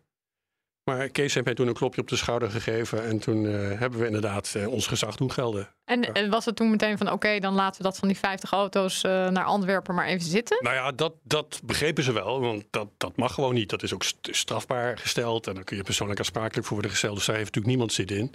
Maar 0.84 1.08
Kees 1.08 1.34
heeft 1.34 1.46
mij 1.46 1.54
toen 1.54 1.66
een 1.66 1.74
klopje 1.74 2.00
op 2.00 2.08
de 2.08 2.16
schouder 2.16 2.50
gegeven. 2.50 3.04
En 3.04 3.18
toen 3.18 3.46
eh, 3.46 3.78
hebben 3.78 3.98
we 3.98 4.06
inderdaad 4.06 4.54
eh, 4.54 4.68
ons 4.68 4.86
gezag 4.86 5.16
doen 5.16 5.32
gelden. 5.32 5.68
En, 5.84 6.12
en 6.12 6.30
was 6.30 6.44
het 6.44 6.56
toen 6.56 6.70
meteen 6.70 6.98
van 6.98 7.12
oké, 7.12 7.38
dan 7.38 7.54
laten 7.54 7.82
we 7.82 7.88
dat 7.88 7.98
van 7.98 8.08
die 8.08 8.16
50 8.16 8.52
auto's 8.52 9.02
naar 9.02 9.44
Antwerpen 9.44 9.94
maar 9.94 10.06
even 10.06 10.26
zitten? 10.26 10.58
Nou 10.62 10.76
ja, 10.76 10.92
dat, 10.92 11.14
dat 11.22 11.60
begrepen 11.64 12.04
ze 12.04 12.12
wel. 12.12 12.40
Want 12.40 12.64
dat, 12.70 12.88
dat 12.96 13.16
mag 13.16 13.34
gewoon 13.34 13.54
niet. 13.54 13.70
Dat 13.70 13.82
is 13.82 13.94
ook 13.94 14.02
st- 14.02 14.28
strafbaar 14.30 14.98
gesteld. 14.98 15.46
En 15.46 15.54
dan 15.54 15.64
kun 15.64 15.76
je 15.76 15.82
persoonlijk 15.82 16.18
aansprakelijk 16.18 16.66
voor 16.66 16.72
worden 16.72 16.90
gesteld. 16.90 17.16
Dus 17.16 17.26
daar 17.26 17.36
heeft 17.36 17.54
natuurlijk 17.54 17.76
niemand 17.76 17.92
zin 17.92 18.18
in. 18.18 18.34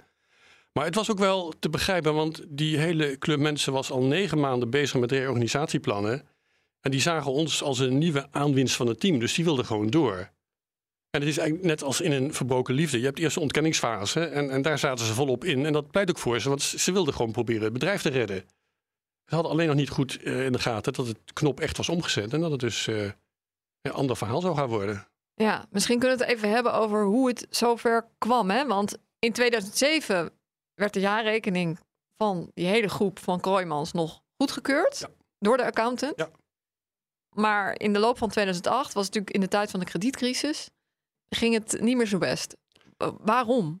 Maar 0.76 0.84
het 0.84 0.94
was 0.94 1.10
ook 1.10 1.18
wel 1.18 1.52
te 1.58 1.70
begrijpen. 1.70 2.14
Want 2.14 2.42
die 2.48 2.78
hele 2.78 3.18
club 3.18 3.38
mensen 3.38 3.72
was 3.72 3.90
al 3.90 4.02
negen 4.02 4.40
maanden 4.40 4.70
bezig 4.70 5.00
met 5.00 5.12
reorganisatieplannen. 5.12 6.28
En 6.80 6.90
die 6.90 7.00
zagen 7.00 7.32
ons 7.32 7.62
als 7.62 7.78
een 7.78 7.98
nieuwe 7.98 8.26
aanwinst 8.30 8.76
van 8.76 8.86
het 8.86 9.00
team. 9.00 9.18
Dus 9.18 9.34
die 9.34 9.44
wilden 9.44 9.64
gewoon 9.64 9.86
door. 9.86 10.30
En 11.10 11.20
het 11.20 11.28
is 11.28 11.38
eigenlijk 11.38 11.68
net 11.68 11.82
als 11.82 12.00
in 12.00 12.12
een 12.12 12.34
verbroken 12.34 12.74
liefde. 12.74 12.98
Je 12.98 13.04
hebt 13.04 13.18
eerst 13.18 13.34
de 13.34 13.40
ontkenningsfase 13.40 14.24
en, 14.24 14.50
en 14.50 14.62
daar 14.62 14.78
zaten 14.78 15.06
ze 15.06 15.14
volop 15.14 15.44
in. 15.44 15.66
En 15.66 15.72
dat 15.72 15.90
pleit 15.90 16.10
ook 16.10 16.18
voor 16.18 16.40
ze, 16.40 16.48
want 16.48 16.62
ze 16.62 16.92
wilden 16.92 17.14
gewoon 17.14 17.32
proberen 17.32 17.62
het 17.62 17.72
bedrijf 17.72 18.02
te 18.02 18.08
redden. 18.08 18.44
Ze 19.24 19.34
hadden 19.34 19.52
alleen 19.52 19.66
nog 19.66 19.76
niet 19.76 19.90
goed 19.90 20.22
eh, 20.22 20.44
in 20.44 20.52
de 20.52 20.58
gaten 20.58 20.92
dat 20.92 21.06
het 21.06 21.18
knop 21.32 21.60
echt 21.60 21.76
was 21.76 21.88
omgezet. 21.88 22.32
En 22.32 22.40
dat 22.40 22.50
het 22.50 22.60
dus 22.60 22.86
eh, 22.86 23.10
een 23.82 23.92
ander 23.92 24.16
verhaal 24.16 24.40
zou 24.40 24.56
gaan 24.56 24.68
worden. 24.68 25.06
Ja, 25.34 25.66
misschien 25.70 25.98
kunnen 25.98 26.18
we 26.18 26.24
het 26.24 26.32
even 26.32 26.50
hebben 26.50 26.72
over 26.74 27.04
hoe 27.04 27.28
het 27.28 27.46
zover 27.50 28.08
kwam. 28.18 28.50
Hè? 28.50 28.66
Want 28.66 28.98
in 29.18 29.32
2007 29.32 30.32
werd 30.76 30.92
de 30.92 31.00
jaarrekening 31.00 31.78
van 32.16 32.50
die 32.54 32.66
hele 32.66 32.88
groep 32.88 33.18
van 33.18 33.40
Kroijmans 33.40 33.92
nog 33.92 34.22
goedgekeurd 34.36 34.98
Ja. 34.98 35.08
door 35.38 35.56
de 35.56 35.64
accountant. 35.64 36.12
Ja. 36.16 36.30
Maar 37.34 37.78
in 37.80 37.92
de 37.92 37.98
loop 37.98 38.18
van 38.18 38.28
2008 38.28 38.92
was 38.92 39.06
het 39.06 39.14
natuurlijk 39.14 39.34
in 39.34 39.40
de 39.40 39.48
tijd 39.48 39.70
van 39.70 39.80
de 39.80 39.86
kredietcrisis, 39.86 40.70
ging 41.28 41.54
het 41.54 41.80
niet 41.80 41.96
meer 41.96 42.06
zo 42.06 42.18
best. 42.18 42.56
Waarom? 43.20 43.80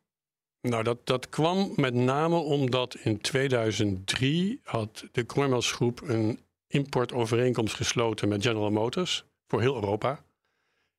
Nou, 0.60 0.82
dat, 0.82 1.06
dat 1.06 1.28
kwam 1.28 1.72
met 1.76 1.94
name 1.94 2.36
omdat 2.36 2.94
in 2.94 3.20
2003 3.20 4.60
had 4.62 5.04
de 5.12 5.24
Kroijmans 5.24 5.72
Groep 5.72 6.00
een 6.00 6.40
importovereenkomst 6.66 7.74
gesloten 7.74 8.28
met 8.28 8.42
General 8.42 8.70
Motors 8.70 9.24
voor 9.46 9.60
heel 9.60 9.74
Europa. 9.74 10.10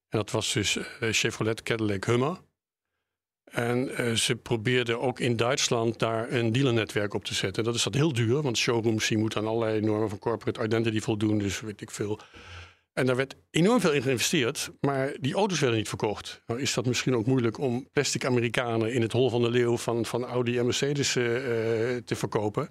En 0.10 0.18
dat 0.18 0.32
was 0.32 0.54
dus 0.54 0.76
eh, 0.76 1.10
Chevrolet 1.12 1.64
Cadillac 1.64 2.06
Hummer. 2.06 2.42
En 3.52 3.96
eh, 3.96 4.14
ze 4.14 4.36
probeerden 4.36 5.00
ook 5.00 5.20
in 5.20 5.36
Duitsland 5.36 6.00
daar 6.00 6.32
een 6.32 6.52
dealernetwerk 6.52 7.14
op 7.14 7.26
te 7.26 7.34
zetten. 7.34 7.64
Dat 7.64 7.76
is 7.76 7.84
dat 7.84 7.94
heel 7.94 8.14
duur, 8.14 8.42
want 8.42 8.58
showrooms 8.58 9.08
die 9.08 9.18
moeten 9.18 9.42
aan 9.42 9.48
allerlei 9.48 9.82
normen 9.82 10.10
van 10.10 10.20
corporate 10.20 10.64
identity 10.64 11.00
voldoen. 11.00 11.38
Dus 11.38 11.60
weet 11.60 11.82
ik 11.82 11.92
veel. 11.92 12.20
En 12.94 13.06
daar 13.06 13.16
werd 13.16 13.36
enorm 13.52 13.80
veel 13.80 13.94
in 13.94 14.02
geïnvesteerd, 14.02 14.72
maar 14.80 15.14
die 15.20 15.34
auto's 15.34 15.60
werden 15.60 15.78
niet 15.78 15.90
verkocht. 15.90 16.42
Nou 16.46 16.62
is 16.62 16.74
dat 16.74 16.86
misschien 16.86 17.16
ook 17.16 17.26
moeilijk 17.26 17.58
om 17.58 17.88
plastic 17.94 18.26
Amerikanen 18.26 18.94
in 18.94 19.02
het 19.02 19.12
hol 19.12 19.30
van 19.30 19.42
de 19.42 19.50
leeuw 19.50 19.78
van, 19.78 20.06
van 20.06 20.26
Audi 20.26 20.58
en 20.58 20.66
Mercedes 20.66 21.16
uh, 21.16 21.26
te 21.26 22.16
verkopen. 22.16 22.70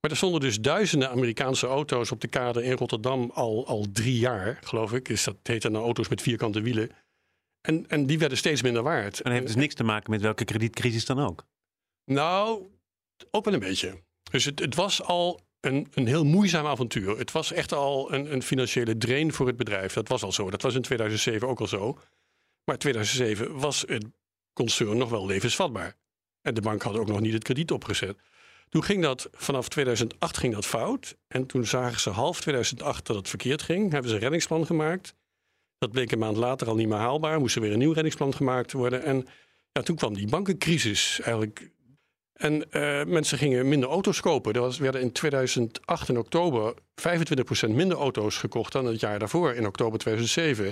Maar 0.00 0.10
er 0.10 0.16
stonden 0.16 0.40
dus 0.40 0.60
duizenden 0.60 1.10
Amerikaanse 1.10 1.66
auto's 1.66 2.10
op 2.10 2.20
de 2.20 2.28
kade 2.28 2.64
in 2.64 2.72
Rotterdam 2.72 3.30
al, 3.34 3.66
al 3.66 3.86
drie 3.92 4.18
jaar, 4.18 4.58
geloof 4.62 4.92
ik. 4.92 5.08
Is 5.08 5.24
dat 5.24 5.36
heette 5.42 5.70
dan 5.70 5.82
auto's 5.82 6.08
met 6.08 6.22
vierkante 6.22 6.60
wielen. 6.60 6.90
En, 7.66 7.88
en 7.88 8.06
die 8.06 8.18
werden 8.18 8.38
steeds 8.38 8.62
minder 8.62 8.82
waard. 8.82 9.16
En 9.16 9.22
dat 9.22 9.32
heeft 9.32 9.46
dus 9.46 9.54
niks 9.54 9.74
te 9.74 9.84
maken 9.84 10.10
met 10.10 10.20
welke 10.20 10.44
kredietcrisis 10.44 11.04
dan 11.04 11.18
ook? 11.18 11.46
Nou, 12.04 12.62
ook 13.30 13.44
wel 13.44 13.54
een 13.54 13.60
beetje. 13.60 14.02
Dus 14.30 14.44
het, 14.44 14.58
het 14.58 14.74
was 14.74 15.02
al 15.02 15.40
een, 15.60 15.86
een 15.94 16.06
heel 16.06 16.24
moeizaam 16.24 16.66
avontuur. 16.66 17.18
Het 17.18 17.32
was 17.32 17.52
echt 17.52 17.72
al 17.72 18.12
een, 18.12 18.32
een 18.32 18.42
financiële 18.42 18.96
drain 18.96 19.32
voor 19.32 19.46
het 19.46 19.56
bedrijf. 19.56 19.92
Dat 19.92 20.08
was 20.08 20.22
al 20.22 20.32
zo. 20.32 20.50
Dat 20.50 20.62
was 20.62 20.74
in 20.74 20.82
2007 20.82 21.48
ook 21.48 21.60
al 21.60 21.66
zo. 21.66 21.92
Maar 22.64 22.74
in 22.74 22.80
2007 22.80 23.58
was 23.58 23.84
het 23.86 24.04
concern 24.52 24.96
nog 24.96 25.10
wel 25.10 25.26
levensvatbaar. 25.26 25.96
En 26.42 26.54
de 26.54 26.60
bank 26.60 26.82
had 26.82 26.96
ook 26.96 27.08
nog 27.08 27.20
niet 27.20 27.32
het 27.32 27.44
krediet 27.44 27.70
opgezet. 27.70 28.16
Toen 28.68 28.84
ging 28.84 29.02
dat, 29.02 29.28
vanaf 29.32 29.68
2008 29.68 30.36
ging 30.36 30.54
dat 30.54 30.66
fout. 30.66 31.16
En 31.28 31.46
toen 31.46 31.66
zagen 31.66 32.00
ze 32.00 32.10
half 32.10 32.40
2008 32.40 33.06
dat 33.06 33.16
het 33.16 33.28
verkeerd 33.28 33.62
ging. 33.62 33.92
Hebben 33.92 34.10
ze 34.10 34.16
een 34.16 34.22
reddingsplan 34.22 34.66
gemaakt. 34.66 35.14
Dat 35.78 35.90
bleek 35.90 36.12
een 36.12 36.18
maand 36.18 36.36
later 36.36 36.68
al 36.68 36.74
niet 36.74 36.88
meer 36.88 36.98
haalbaar. 36.98 37.38
Moest 37.38 37.54
er 37.54 37.60
weer 37.60 37.72
een 37.72 37.78
nieuw 37.78 37.92
reddingsplan 37.92 38.34
gemaakt 38.34 38.72
worden. 38.72 39.02
En 39.02 39.26
ja, 39.72 39.82
toen 39.82 39.96
kwam 39.96 40.14
die 40.14 40.28
bankencrisis. 40.28 41.20
Eigenlijk 41.20 41.70
en 42.36 42.64
uh, 42.70 43.04
mensen 43.04 43.38
gingen 43.38 43.68
minder 43.68 43.88
auto's 43.88 44.20
kopen. 44.20 44.52
Er 44.52 44.60
was, 44.60 44.78
werden 44.78 45.00
in 45.00 45.12
2008 45.12 46.08
in 46.08 46.18
oktober 46.18 46.74
25% 47.66 47.68
minder 47.68 47.98
auto's 47.98 48.36
gekocht 48.36 48.72
dan 48.72 48.86
het 48.86 49.00
jaar 49.00 49.18
daarvoor, 49.18 49.52
in 49.54 49.66
oktober 49.66 49.98
2007. 49.98 50.66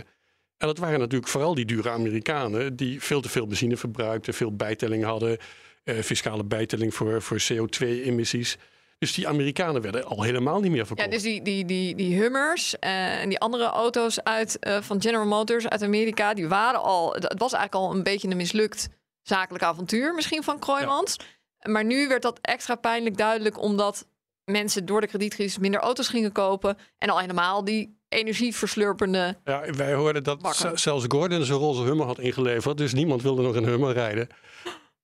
En 0.56 0.66
dat 0.66 0.78
waren 0.78 0.98
natuurlijk 0.98 1.30
vooral 1.30 1.54
die 1.54 1.64
dure 1.64 1.90
Amerikanen 1.90 2.76
die 2.76 3.02
veel 3.02 3.20
te 3.20 3.28
veel 3.28 3.46
benzine 3.46 3.76
verbruikten, 3.76 4.34
veel 4.34 4.56
bijtelling 4.56 5.04
hadden, 5.04 5.38
uh, 5.84 5.98
fiscale 5.98 6.44
bijtelling 6.44 6.94
voor, 6.94 7.22
voor 7.22 7.38
CO2-emissies. 7.52 8.56
Dus 8.98 9.14
die 9.14 9.28
Amerikanen 9.28 9.82
werden 9.82 10.04
al 10.04 10.22
helemaal 10.22 10.60
niet 10.60 10.70
meer 10.70 10.86
verkocht. 10.86 11.08
Ja, 11.08 11.14
dus 11.14 11.22
die, 11.22 11.42
die, 11.42 11.64
die, 11.64 11.94
die 11.94 12.20
Hummers 12.20 12.74
uh, 12.80 13.20
en 13.20 13.28
die 13.28 13.38
andere 13.38 13.64
auto's 13.64 14.22
uit, 14.22 14.56
van 14.80 15.00
General 15.00 15.26
Motors 15.26 15.68
uit 15.68 15.82
Amerika, 15.82 16.34
die 16.34 16.48
waren 16.48 16.82
al, 16.82 17.12
het 17.12 17.38
was 17.38 17.52
eigenlijk 17.52 17.74
al 17.74 17.94
een 17.94 18.02
beetje 18.02 18.28
een 18.28 18.36
mislukt 18.36 18.88
zakelijk 19.22 19.64
avontuur 19.64 20.14
misschien 20.14 20.42
van 20.42 20.58
Kroijmans. 20.58 21.16
Ja. 21.58 21.70
Maar 21.70 21.84
nu 21.84 22.08
werd 22.08 22.22
dat 22.22 22.38
extra 22.40 22.74
pijnlijk 22.74 23.16
duidelijk 23.16 23.60
omdat 23.60 24.06
mensen 24.44 24.86
door 24.86 25.00
de 25.00 25.06
kredietcrisis 25.06 25.58
minder 25.58 25.80
auto's 25.80 26.08
gingen 26.08 26.32
kopen. 26.32 26.78
En 26.98 27.08
al 27.08 27.18
helemaal 27.18 27.64
die 27.64 27.98
energieverslurpende. 28.08 29.36
Ja, 29.44 29.72
wij 29.72 29.94
hoorden 29.94 30.24
dat 30.24 30.70
zelfs 30.74 31.04
Gordon 31.08 31.44
zijn 31.44 31.58
roze 31.58 31.82
Hummer 31.82 32.06
had 32.06 32.18
ingeleverd. 32.18 32.78
Dus 32.78 32.92
niemand 32.92 33.22
wilde 33.22 33.42
nog 33.42 33.54
een 33.54 33.64
Hummer 33.64 33.92
rijden. 33.92 34.28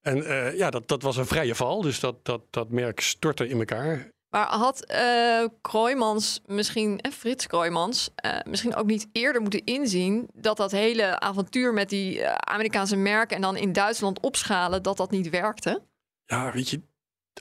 En 0.00 0.16
uh, 0.16 0.56
ja, 0.56 0.70
dat, 0.70 0.88
dat 0.88 1.02
was 1.02 1.16
een 1.16 1.26
vrije 1.26 1.54
val. 1.54 1.82
Dus 1.82 2.00
dat, 2.00 2.24
dat, 2.24 2.40
dat 2.50 2.70
merk 2.70 3.00
stortte 3.00 3.48
in 3.48 3.58
elkaar. 3.58 4.10
Maar 4.30 4.46
had 4.46 4.92
uh, 4.92 5.44
Kroijmans 5.60 6.40
misschien, 6.46 7.00
en 7.00 7.12
Frits 7.12 7.46
Kroijmans, 7.46 8.10
uh, 8.24 8.38
misschien 8.44 8.74
ook 8.74 8.86
niet 8.86 9.08
eerder 9.12 9.42
moeten 9.42 9.64
inzien 9.64 10.28
dat 10.34 10.56
dat 10.56 10.70
hele 10.70 11.20
avontuur 11.20 11.74
met 11.74 11.88
die 11.88 12.28
Amerikaanse 12.28 12.96
merken 12.96 13.36
en 13.36 13.42
dan 13.42 13.56
in 13.56 13.72
Duitsland 13.72 14.20
opschalen, 14.20 14.82
dat 14.82 14.96
dat 14.96 15.10
niet 15.10 15.30
werkte? 15.30 15.82
Ja, 16.24 16.52
weet 16.52 16.68
je, 16.68 16.80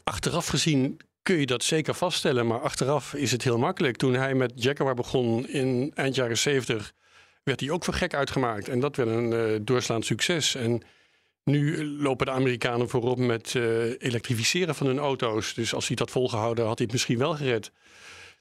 achteraf 0.03 0.47
gezien 0.47 0.99
kun 1.21 1.39
je 1.39 1.45
dat 1.45 1.63
zeker 1.63 1.93
vaststellen. 1.93 2.47
Maar 2.47 2.61
achteraf 2.61 3.13
is 3.13 3.31
het 3.31 3.43
heel 3.43 3.57
makkelijk. 3.57 3.97
Toen 3.97 4.13
hij 4.13 4.33
met 4.33 4.51
Jaguar 4.55 4.95
begon 4.95 5.47
in 5.47 5.91
eind 5.95 6.15
jaren 6.15 6.37
70, 6.37 6.93
werd 7.43 7.59
hij 7.59 7.69
ook 7.69 7.83
voor 7.83 7.93
gek 7.93 8.13
uitgemaakt. 8.13 8.67
En 8.67 8.79
dat 8.79 8.95
werd 8.95 9.09
een 9.09 9.65
doorslaand 9.65 10.05
succes. 10.05 10.55
En 10.55 10.83
nu 11.43 11.86
lopen 11.86 12.25
de 12.25 12.31
Amerikanen 12.31 12.89
voorop 12.89 13.17
met 13.17 13.53
uh, 13.53 13.63
elektrificeren 13.98 14.75
van 14.75 14.88
hun 14.88 15.00
auto's. 15.00 15.53
Dus 15.53 15.74
als 15.74 15.88
hij 15.88 15.96
dat 15.96 16.12
volgehouden 16.12 16.65
had, 16.65 16.77
hij 16.77 16.86
het 16.86 16.91
misschien 16.93 17.17
wel 17.17 17.36
gered. 17.36 17.72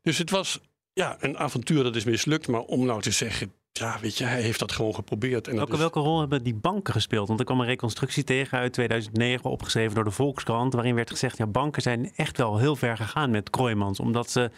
Dus 0.03 0.19
het 0.19 0.31
was 0.31 0.61
ja, 0.93 1.17
een 1.21 1.39
avontuur 1.39 1.83
dat 1.83 1.97
is 1.97 2.05
mislukt. 2.05 2.49
Maar 2.49 2.61
om 2.61 2.87
nou 2.87 3.01
te 3.01 3.11
zeggen, 3.11 3.53
ja, 3.73 3.99
weet 4.01 4.19
je, 4.19 4.25
hij 4.25 4.41
heeft 4.41 4.59
dat 4.59 4.73
gewoon 4.73 4.95
geprobeerd. 4.95 5.49
En 5.49 5.57
welke, 5.57 5.77
welke 5.77 6.01
rol 6.01 6.21
hebben 6.21 6.43
die 6.43 6.55
banken 6.55 6.93
gespeeld? 6.93 7.29
Want 7.29 7.41
er 7.41 7.47
kwam 7.47 7.61
een 7.61 7.67
reconstructie 7.67 8.25
tegen 8.25 8.59
uit 8.59 8.73
2009, 8.73 9.51
opgeschreven 9.51 9.95
door 9.95 10.05
de 10.05 10.11
Volkskrant, 10.11 10.73
waarin 10.73 10.95
werd 10.95 11.11
gezegd, 11.11 11.37
ja, 11.37 11.47
banken 11.47 11.83
zijn 11.83 12.13
echt 12.17 12.37
wel 12.37 12.59
heel 12.59 12.77
ver 12.77 12.97
gegaan 12.97 13.31
met 13.31 13.51
Kroijmans, 13.51 14.01
omdat 14.01 14.31
ze 14.31 14.51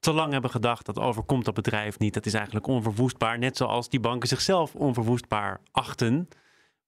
te 0.00 0.12
lang 0.12 0.32
hebben 0.32 0.50
gedacht 0.50 0.86
dat 0.86 0.98
overkomt 0.98 1.44
dat 1.44 1.54
bedrijf 1.54 1.98
niet. 1.98 2.14
Dat 2.14 2.26
is 2.26 2.34
eigenlijk 2.34 2.66
onverwoestbaar, 2.66 3.38
net 3.38 3.56
zoals 3.56 3.88
die 3.88 4.00
banken 4.00 4.28
zichzelf 4.28 4.74
onverwoestbaar 4.74 5.60
achten, 5.70 6.28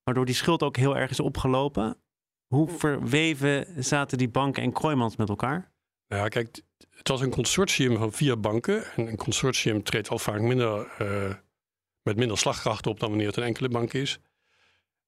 waardoor 0.07 0.27
die 0.27 0.35
schuld 0.35 0.63
ook 0.63 0.77
heel 0.77 0.97
erg 0.97 1.11
is 1.11 1.21
opgelopen. 1.21 1.97
Hoe 2.47 2.69
verweven 2.69 3.85
zaten 3.85 4.19
die 4.19 4.29
banken 4.29 4.63
en 4.63 4.73
Kroijmans 4.73 5.17
met 5.17 5.29
elkaar? 5.29 5.73
Nou 6.09 6.23
ja, 6.23 6.29
kijk, 6.29 6.63
het 6.91 7.09
was 7.09 7.21
een 7.21 7.31
consortium 7.31 7.97
van 7.97 8.13
vier 8.13 8.41
banken. 8.41 8.85
En 8.85 9.07
een 9.07 9.17
consortium 9.17 9.83
treedt 9.83 10.09
al 10.09 10.19
vaak 10.19 10.41
minder 10.41 10.89
uh, 11.03 11.35
met 12.03 12.17
minder 12.17 12.39
slagkracht 12.39 12.87
op 12.87 13.01
dan 13.01 13.09
wanneer 13.09 13.27
het 13.27 13.37
een 13.37 13.43
enkele 13.43 13.69
bank 13.69 13.93
is. 13.93 14.19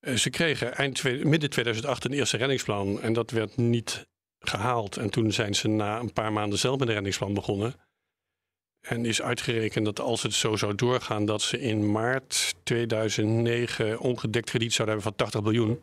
Eh, 0.00 0.14
ze 0.14 0.30
kregen 0.30 0.74
eind 0.74 1.02
midden 1.24 1.50
2008 1.50 2.04
een 2.04 2.12
eerste 2.12 2.36
reddingsplan 2.36 3.00
en 3.00 3.12
dat 3.12 3.30
werd 3.30 3.56
niet 3.56 4.08
gehaald. 4.38 4.96
En 4.96 5.10
toen 5.10 5.32
zijn 5.32 5.54
ze 5.54 5.68
na 5.68 5.98
een 5.98 6.12
paar 6.12 6.32
maanden 6.32 6.58
zelf 6.58 6.78
met 6.78 6.88
een 6.88 6.94
reddingsplan 6.94 7.34
begonnen. 7.34 7.74
En 8.88 9.04
is 9.04 9.22
uitgerekend 9.22 9.84
dat 9.84 10.00
als 10.00 10.22
het 10.22 10.34
zo 10.34 10.56
zou 10.56 10.74
doorgaan, 10.74 11.24
dat 11.24 11.42
ze 11.42 11.60
in 11.60 11.90
maart 11.90 12.54
2009 12.62 13.98
ongedekt 13.98 14.50
krediet 14.50 14.72
zouden 14.72 14.96
hebben 14.96 15.16
van 15.16 15.26
80 15.26 15.42
biljoen. 15.42 15.82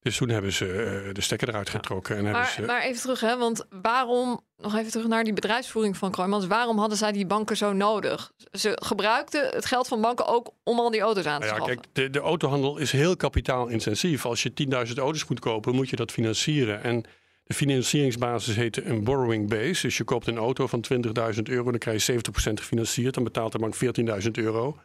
Dus 0.00 0.16
toen 0.16 0.28
hebben 0.28 0.52
ze 0.52 0.66
uh, 1.06 1.14
de 1.14 1.20
stekker 1.20 1.48
eruit 1.48 1.70
getrokken. 1.70 2.16
En 2.16 2.22
maar, 2.24 2.50
ze... 2.50 2.62
maar 2.62 2.82
even 2.82 3.00
terug, 3.00 3.20
hè? 3.20 3.36
want 3.36 3.66
waarom, 3.82 4.40
nog 4.56 4.76
even 4.76 4.90
terug 4.90 5.06
naar 5.06 5.24
die 5.24 5.32
bedrijfsvoering 5.32 5.96
van 5.96 6.10
Kroijmans, 6.10 6.46
waarom 6.46 6.78
hadden 6.78 6.98
zij 6.98 7.12
die 7.12 7.26
banken 7.26 7.56
zo 7.56 7.72
nodig? 7.72 8.32
Ze 8.52 8.78
gebruikten 8.82 9.48
het 9.48 9.66
geld 9.66 9.88
van 9.88 10.00
banken 10.00 10.26
ook 10.26 10.50
om 10.62 10.78
al 10.78 10.90
die 10.90 11.00
auto's 11.00 11.26
aan 11.26 11.40
te 11.40 11.46
nou 11.46 11.58
ja, 11.60 11.66
Kijk, 11.66 11.84
de, 11.92 12.10
de 12.10 12.20
autohandel 12.20 12.76
is 12.76 12.92
heel 12.92 13.16
kapitaalintensief. 13.16 14.26
Als 14.26 14.42
je 14.42 14.52
10.000 14.88 14.94
auto's 14.94 15.26
moet 15.26 15.40
kopen, 15.40 15.74
moet 15.74 15.90
je 15.90 15.96
dat 15.96 16.12
financieren. 16.12 16.82
En 16.82 17.04
de 17.50 17.56
financieringsbasis 17.56 18.56
heet 18.56 18.84
een 18.84 19.04
borrowing 19.04 19.48
base. 19.48 19.82
Dus 19.82 19.96
je 19.96 20.04
koopt 20.04 20.26
een 20.26 20.36
auto 20.36 20.66
van 20.66 20.84
20.000 20.94 21.42
euro, 21.42 21.70
dan 21.70 21.78
krijg 21.78 22.06
je 22.06 22.12
70% 22.12 22.16
gefinancierd. 22.52 23.14
Dan 23.14 23.24
betaalt 23.24 23.52
de 23.52 23.58
bank 23.58 23.74
14.000 23.74 24.30
euro. 24.30 24.78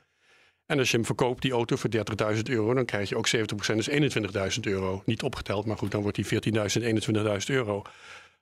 En 0.65 0.79
als 0.79 0.91
je 0.91 0.97
hem 0.97 1.05
verkoopt, 1.05 1.41
die 1.41 1.51
auto, 1.51 1.75
voor 1.75 1.89
30.000 2.35 2.41
euro, 2.43 2.73
dan 2.73 2.85
krijg 2.85 3.09
je 3.09 3.17
ook 3.17 3.27
70%, 3.27 3.75
dus 3.75 3.89
21.000 3.89 4.59
euro. 4.61 5.01
Niet 5.05 5.23
opgeteld, 5.23 5.65
maar 5.65 5.77
goed, 5.77 5.91
dan 5.91 6.01
wordt 6.01 6.17
die 6.17 6.25
14.000, 6.25 6.81
21.000 7.13 7.25
euro. 7.45 7.81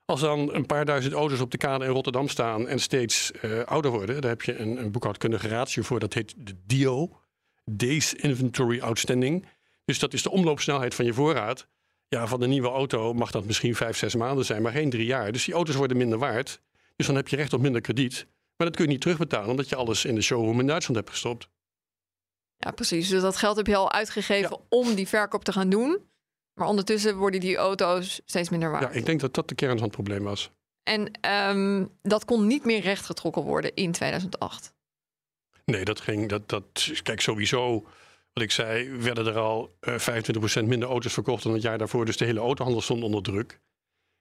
Als 0.05 0.19
dan 0.19 0.53
een 0.53 0.65
paar 0.65 0.85
duizend 0.85 1.13
auto's 1.13 1.39
op 1.39 1.51
de 1.51 1.57
kade 1.57 1.85
in 1.85 1.91
Rotterdam 1.91 2.27
staan 2.27 2.67
en 2.67 2.79
steeds 2.79 3.31
uh, 3.41 3.63
ouder 3.63 3.91
worden, 3.91 4.21
daar 4.21 4.29
heb 4.29 4.41
je 4.41 4.57
een, 4.57 4.77
een 4.77 4.91
boekhoudkundige 4.91 5.47
ratio 5.47 5.83
voor, 5.83 5.99
dat 5.99 6.13
heet 6.13 6.33
de 6.37 6.55
DIO, 6.65 7.19
Days 7.65 8.13
Inventory 8.13 8.79
Outstanding. 8.79 9.45
Dus 9.85 9.99
dat 9.99 10.13
is 10.13 10.23
de 10.23 10.31
omloopsnelheid 10.31 10.95
van 10.95 11.05
je 11.05 11.13
voorraad. 11.13 11.67
Ja, 12.13 12.27
van 12.27 12.41
een 12.41 12.49
nieuwe 12.49 12.67
auto 12.67 13.13
mag 13.13 13.31
dat 13.31 13.45
misschien 13.45 13.75
vijf, 13.75 13.97
zes 13.97 14.15
maanden 14.15 14.45
zijn, 14.45 14.61
maar 14.61 14.71
geen 14.71 14.89
drie 14.89 15.05
jaar. 15.05 15.31
Dus 15.31 15.45
die 15.45 15.53
auto's 15.53 15.75
worden 15.75 15.97
minder 15.97 16.17
waard. 16.17 16.61
Dus 16.95 17.05
dan 17.05 17.15
heb 17.15 17.27
je 17.27 17.35
recht 17.35 17.53
op 17.53 17.61
minder 17.61 17.81
krediet. 17.81 18.27
Maar 18.57 18.67
dat 18.67 18.75
kun 18.75 18.85
je 18.85 18.91
niet 18.91 19.01
terugbetalen, 19.01 19.49
omdat 19.49 19.69
je 19.69 19.75
alles 19.75 20.05
in 20.05 20.15
de 20.15 20.21
showroom 20.21 20.59
in 20.59 20.67
Duitsland 20.67 20.95
hebt 20.95 21.09
gestopt. 21.09 21.49
Ja, 22.57 22.71
precies. 22.71 23.09
Dus 23.09 23.21
dat 23.21 23.35
geld 23.37 23.57
heb 23.57 23.67
je 23.67 23.75
al 23.75 23.91
uitgegeven 23.91 24.59
om 24.69 24.95
die 24.95 25.07
verkoop 25.07 25.43
te 25.43 25.51
gaan 25.51 25.69
doen. 25.69 25.99
Maar 26.53 26.67
ondertussen 26.67 27.17
worden 27.17 27.39
die 27.39 27.55
auto's 27.55 28.21
steeds 28.25 28.49
minder 28.49 28.71
waard. 28.71 28.83
Ja, 28.83 28.99
ik 28.99 29.05
denk 29.05 29.19
dat 29.19 29.33
dat 29.33 29.49
de 29.49 29.55
kern 29.55 29.77
van 29.77 29.83
het 29.83 29.91
probleem 29.91 30.23
was. 30.23 30.51
En 30.83 31.11
um, 31.49 31.89
dat 32.01 32.25
kon 32.25 32.47
niet 32.47 32.65
meer 32.65 32.81
rechtgetrokken 32.81 33.41
worden 33.41 33.75
in 33.75 33.91
2008. 33.91 34.73
Nee, 35.65 35.85
dat 35.85 36.01
ging. 36.01 36.29
Dat, 36.29 36.49
dat, 36.49 36.91
kijk, 37.03 37.21
sowieso, 37.21 37.85
wat 38.33 38.43
ik 38.43 38.51
zei, 38.51 38.89
werden 38.89 39.27
er 39.27 39.37
al 39.37 39.75
uh, 39.81 40.07
eh, 40.07 40.23
25% 40.61 40.63
minder 40.63 40.89
auto's 40.89 41.13
verkocht 41.13 41.43
dan 41.43 41.53
het 41.53 41.61
jaar 41.61 41.77
daarvoor. 41.77 42.05
Dus 42.05 42.17
de 42.17 42.25
hele 42.25 42.39
autohandel 42.39 42.81
stond 42.81 43.03
onder 43.03 43.23
druk. 43.23 43.59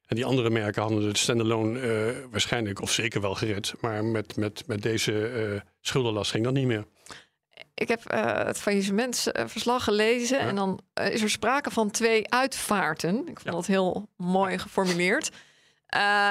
En 0.06 0.16
die 0.16 0.24
andere 0.24 0.50
merken 0.50 0.82
hadden 0.82 1.06
het 1.06 1.18
standalone 1.18 1.80
uh, 1.80 2.16
waarschijnlijk 2.30 2.80
of 2.80 2.92
zeker 2.92 3.20
wel 3.20 3.34
gered. 3.34 3.74
Maar 3.80 4.04
met, 4.04 4.36
met, 4.36 4.66
met 4.66 4.82
deze 4.82 5.12
uh, 5.52 5.60
schuldenlast 5.80 6.30
ging 6.30 6.44
dat 6.44 6.52
niet 6.52 6.66
meer 6.66 6.86
ik 7.74 7.88
heb 7.88 8.12
uh, 8.12 8.44
het 8.44 8.58
faillissementsverslag 8.58 9.84
gelezen 9.84 10.38
en 10.38 10.54
dan 10.54 10.80
is 10.94 11.22
er 11.22 11.30
sprake 11.30 11.70
van 11.70 11.90
twee 11.90 12.32
uitvaarten. 12.32 13.18
Ik 13.18 13.24
vond 13.24 13.42
ja. 13.42 13.50
dat 13.50 13.66
heel 13.66 14.08
mooi 14.16 14.58
geformuleerd. 14.58 15.30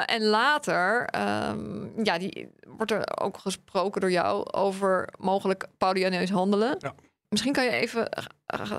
En 0.05 0.23
later 0.23 1.09
um, 1.49 1.91
ja, 2.03 2.17
die, 2.17 2.47
wordt 2.67 2.91
er 2.91 3.19
ook 3.21 3.37
gesproken 3.37 4.01
door 4.01 4.11
jou 4.11 4.51
over 4.51 5.09
mogelijk 5.17 5.67
Paulianeus 5.77 6.29
handelen. 6.29 6.75
Ja. 6.79 6.95
Misschien 7.31 7.53
kan 7.53 7.63
je 7.63 7.71
even 7.71 8.07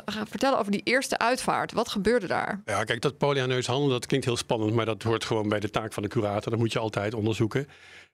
gaan 0.05 0.27
vertellen 0.27 0.59
over 0.59 0.73
die 0.73 0.83
eerste 0.85 1.19
uitvaart. 1.19 1.73
Wat 1.73 1.89
gebeurde 1.89 2.27
daar? 2.27 2.63
Ja, 2.65 2.85
kijk, 2.85 3.01
dat 3.01 3.19
Paulianeus 3.19 3.67
handelen, 3.67 3.93
dat 3.93 4.07
klinkt 4.07 4.27
heel 4.27 4.37
spannend, 4.37 4.75
maar 4.75 4.87
dat 4.87 5.03
hoort 5.03 5.25
gewoon 5.25 5.49
bij 5.49 5.61
de 5.61 5.71
taak 5.71 5.93
van 5.93 6.03
de 6.03 6.09
curator. 6.09 6.51
Dat 6.51 6.61
moet 6.61 6.73
je 6.73 6.79
altijd 6.79 7.15
onderzoeken. 7.15 7.67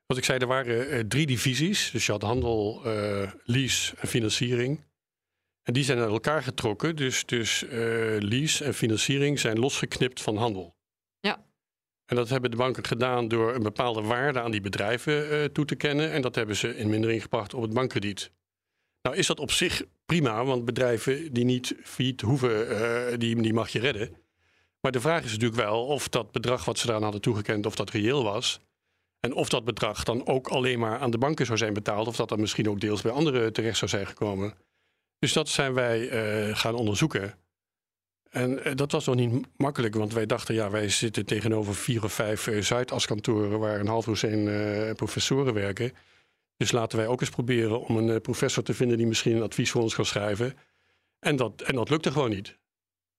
Zoals 0.07 0.21
ik 0.21 0.25
zei, 0.25 0.38
er 0.38 0.47
waren 0.47 0.90
eh, 0.90 1.00
drie 1.00 1.26
divisies. 1.26 1.90
Dus 1.90 2.07
je 2.07 2.12
had 2.12 2.23
handel, 2.23 2.85
eh, 2.85 3.30
lease 3.45 3.97
en 3.97 4.09
financiering. 4.09 4.85
En 5.62 5.73
die 5.73 5.85
zijn 5.85 5.99
naar 5.99 6.09
elkaar 6.09 6.42
getrokken. 6.42 6.97
Dus, 6.97 7.25
dus 7.25 7.64
eh, 7.64 7.71
lease 8.18 8.64
en 8.64 8.75
financiering 8.75 9.38
zijn 9.38 9.59
losgeknipt 9.59 10.21
van 10.21 10.37
handel. 10.37 10.76
Ja. 11.21 11.45
En 12.07 12.16
dat 12.16 12.28
hebben 12.28 12.50
de 12.50 12.57
banken 12.57 12.85
gedaan 12.85 13.28
door 13.28 13.54
een 13.54 13.62
bepaalde 13.62 14.02
waarde 14.02 14.40
aan 14.40 14.50
die 14.50 14.61
bedrijven 14.61 15.52
toe 15.52 15.64
te 15.64 15.76
kennen. 15.76 16.12
En 16.12 16.23
dat 16.23 16.35
hebben 16.35 16.57
ze 16.57 16.76
in 16.76 16.88
mindering 16.88 17.23
gebracht 17.23 17.54
op 17.54 17.62
het 17.62 17.73
bankkrediet. 17.73 18.30
Nou 19.02 19.16
is 19.16 19.26
dat 19.26 19.40
op 19.40 19.50
zich 19.50 19.82
prima, 20.06 20.44
want 20.44 20.64
bedrijven 20.64 21.32
die 21.32 21.44
niet 21.44 21.74
failliet 21.82 22.20
hoeven, 22.20 22.68
eh, 22.68 23.18
die, 23.18 23.42
die 23.42 23.52
mag 23.52 23.68
je 23.68 23.78
redden. 23.78 24.16
Maar 24.80 24.92
de 24.92 25.00
vraag 25.00 25.24
is 25.24 25.32
natuurlijk 25.32 25.60
wel 25.60 25.86
of 25.86 26.08
dat 26.08 26.32
bedrag 26.32 26.64
wat 26.64 26.78
ze 26.78 26.84
daaraan 26.84 27.02
hadden 27.02 27.20
toegekend, 27.20 27.66
of 27.66 27.74
dat 27.74 27.90
reëel 27.90 28.22
was. 28.22 28.60
En 29.20 29.34
of 29.34 29.48
dat 29.48 29.64
bedrag 29.64 30.04
dan 30.04 30.26
ook 30.26 30.48
alleen 30.48 30.78
maar 30.78 30.98
aan 30.98 31.10
de 31.10 31.18
banken 31.18 31.46
zou 31.46 31.58
zijn 31.58 31.72
betaald, 31.72 32.06
of 32.06 32.16
dat 32.16 32.28
dan 32.28 32.40
misschien 32.40 32.68
ook 32.68 32.80
deels 32.80 33.02
bij 33.02 33.12
anderen 33.12 33.52
terecht 33.52 33.78
zou 33.78 33.90
zijn 33.90 34.06
gekomen. 34.06 34.54
Dus 35.18 35.32
dat 35.32 35.48
zijn 35.48 35.74
wij 35.74 36.08
eh, 36.08 36.56
gaan 36.56 36.74
onderzoeken. 36.74 37.34
En 38.30 38.64
eh, 38.64 38.74
dat 38.74 38.92
was 38.92 39.06
nog 39.06 39.14
niet 39.14 39.46
makkelijk, 39.56 39.94
want 39.94 40.12
wij 40.12 40.26
dachten, 40.26 40.54
ja, 40.54 40.70
wij 40.70 40.88
zitten 40.88 41.26
tegenover 41.26 41.74
vier 41.74 42.04
of 42.04 42.12
vijf 42.12 42.46
uh, 42.46 42.62
Zuidaskantoren 42.62 43.58
waar 43.58 43.80
een 43.80 43.86
half 43.86 44.04
dozijn 44.04 44.94
professoren 44.94 45.54
werken. 45.54 45.92
Dus 46.58 46.72
laten 46.72 46.98
wij 46.98 47.06
ook 47.06 47.20
eens 47.20 47.30
proberen 47.30 47.80
om 47.80 47.96
een 47.96 48.20
professor 48.20 48.62
te 48.62 48.74
vinden 48.74 48.96
die 48.96 49.06
misschien 49.06 49.36
een 49.36 49.42
advies 49.42 49.70
voor 49.70 49.82
ons 49.82 49.94
kan 49.94 50.04
schrijven. 50.04 50.56
En 51.18 51.36
dat, 51.36 51.62
en 51.62 51.74
dat 51.74 51.90
lukte 51.90 52.12
gewoon 52.12 52.30
niet. 52.30 52.58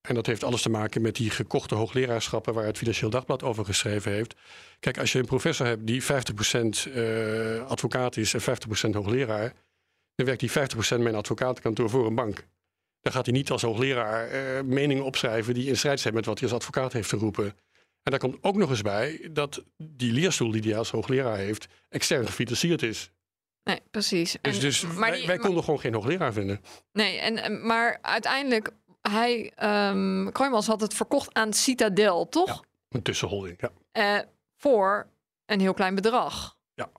En 0.02 0.16
dat 0.16 0.26
heeft 0.26 0.44
alles 0.44 0.62
te 0.62 0.70
maken 0.70 1.02
met 1.02 1.16
die 1.16 1.30
gekochte 1.30 1.76
hoogleraarschappen 1.76 2.54
waar 2.54 2.66
het 2.66 2.78
Financieel 2.78 3.10
Dagblad 3.10 3.44
over 3.44 3.66
geschreven 3.66 4.12
heeft. 4.12 4.36
Kijk, 4.80 4.98
als 4.98 5.12
je 5.12 5.20
een 5.20 5.26
professor 5.26 5.66
hebt 5.66 5.88
die 5.88 6.04
50% 6.04 6.06
uh, 6.08 7.66
advocaat 7.66 8.18
is 8.18 8.34
en 8.34 8.42
50% 8.42 8.44
hoogleraar, 8.92 9.54
dan 10.16 10.26
werkt 10.26 10.40
die 10.40 10.52
50% 10.52 10.54
met 10.90 11.06
een 11.06 11.16
advocatenkantoor 11.16 11.90
voor 11.90 12.06
een 12.06 12.16
bank. 12.16 12.48
Dan 13.02 13.14
gaat 13.14 13.26
hij 13.26 13.36
niet 13.36 13.52
als 13.52 13.62
hoogleraar 13.62 14.34
uh, 14.34 14.62
meningen 14.62 15.04
opschrijven 15.04 15.54
die 15.54 15.68
in 15.68 15.78
strijd 15.78 16.00
zijn 16.00 16.14
met 16.14 16.26
wat 16.26 16.40
hij 16.40 16.50
als 16.50 16.58
advocaat 16.58 16.94
heeft 16.94 17.10
geroepen. 17.10 17.46
En 18.04 18.12
daar 18.12 18.20
komt 18.20 18.38
ook 18.42 18.56
nog 18.56 18.70
eens 18.70 18.82
bij 18.82 19.30
dat 19.32 19.64
die 19.78 20.12
leerstoel 20.12 20.52
die 20.52 20.62
hij 20.62 20.78
als 20.78 20.92
hoogleraar 20.92 21.38
heeft, 21.38 21.68
extern 21.90 22.26
gefinancierd 22.26 22.82
is. 22.82 23.12
Nee, 23.70 23.82
precies. 23.92 24.38
Dus, 24.42 24.56
En- 24.56 24.62
dus 24.62 24.82
maar 24.82 24.96
wij, 24.96 25.12
die- 25.18 25.28
wij 25.28 25.36
maar- 25.36 25.46
konden 25.46 25.64
gewoon 25.64 25.80
geen 25.80 25.94
hoogleraar 25.94 26.34
vinden. 26.34 26.62
Nee, 26.92 27.18
en, 27.20 27.66
maar 27.66 27.98
uiteindelijk, 28.02 28.70
hij, 29.02 29.52
Kroijmans 30.32 30.68
had 30.68 30.82
het 30.82 30.94
verkocht 30.94 31.34
aan 31.34 31.54
Citadel, 31.54 32.30
toch? 32.30 32.64
Een 32.90 33.02
tussenholding, 33.02 33.62
ja. 33.62 33.72
Eh, 33.92 34.24
voor 34.58 35.08
een 35.46 35.60
heel 35.60 35.74
klein 35.74 35.96
bedrag. 35.96 36.58
Ja. 36.74 36.90